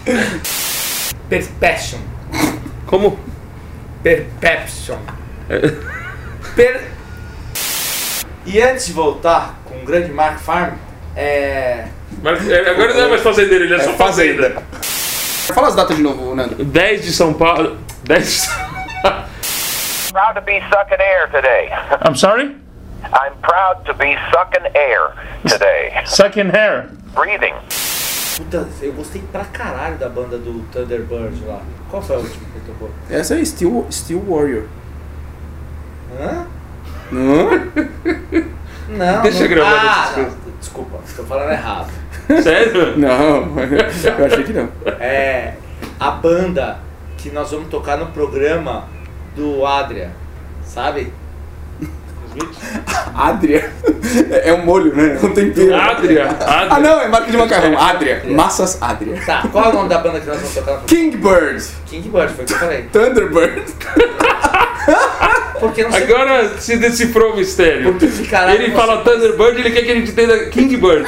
[1.30, 2.00] Perception.
[2.86, 3.20] Como?
[4.02, 4.98] Perception.
[6.56, 6.82] Per...
[8.46, 10.74] E antes de voltar com o grande Mark Farm,
[11.16, 11.86] é.
[12.24, 14.64] Mas, é, agora não é mais fazendeiro, ele é, só fazenda.
[15.54, 16.64] Fala as datas de novo, Nando.
[16.64, 17.78] 10 de São Paulo.
[18.04, 18.70] 10 de São
[20.12, 21.70] Proud to be sucking air today.
[22.02, 22.56] I'm sorry?
[23.04, 25.14] I'm proud to be sucking air
[25.48, 26.02] today.
[26.06, 26.90] Second hair.
[27.14, 27.54] Breathing.
[28.38, 31.62] Puta, eu gostei pra caralho da banda do Thunderbird lá.
[31.92, 32.90] Qual foi a última que tocou?
[33.10, 34.64] Essa é Steel, Steel Warrior.
[36.20, 36.48] Hã?
[37.14, 38.50] Hã?
[38.90, 39.22] Não.
[39.22, 39.46] Deixa não...
[39.46, 40.58] eu gravar Ah, não.
[40.60, 41.92] Desculpa, tô falando errado.
[42.42, 42.98] Sério?
[42.98, 44.68] Não, eu achei que não.
[45.00, 45.54] É
[46.00, 46.80] a banda
[47.16, 48.88] que nós vamos tocar no programa
[49.40, 50.12] do Adria,
[50.66, 51.14] sabe?
[53.16, 53.72] Adria.
[54.44, 55.18] É um molho, né?
[55.22, 55.76] Não tem tempero.
[55.76, 56.26] Adria.
[56.42, 56.80] Ah, Adria.
[56.80, 57.78] não, é marca de macarrão.
[57.80, 58.22] Adria.
[58.28, 59.20] Massas Adria.
[59.26, 60.82] Tá, qual é o nome da banda que nós vamos tocar?
[60.86, 61.64] Kingbird.
[61.88, 62.82] Kingbird, foi o que eu falei.
[62.92, 63.64] Thunderbird.
[65.60, 67.94] Porque não sei Agora se decifrou o mistério.
[67.94, 71.04] por que caralho Ele você- fala Thunderbird, ele quer que a gente entenda Kingbird.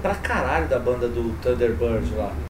[0.00, 2.32] Pra caralho da banda do Thunderbird lá.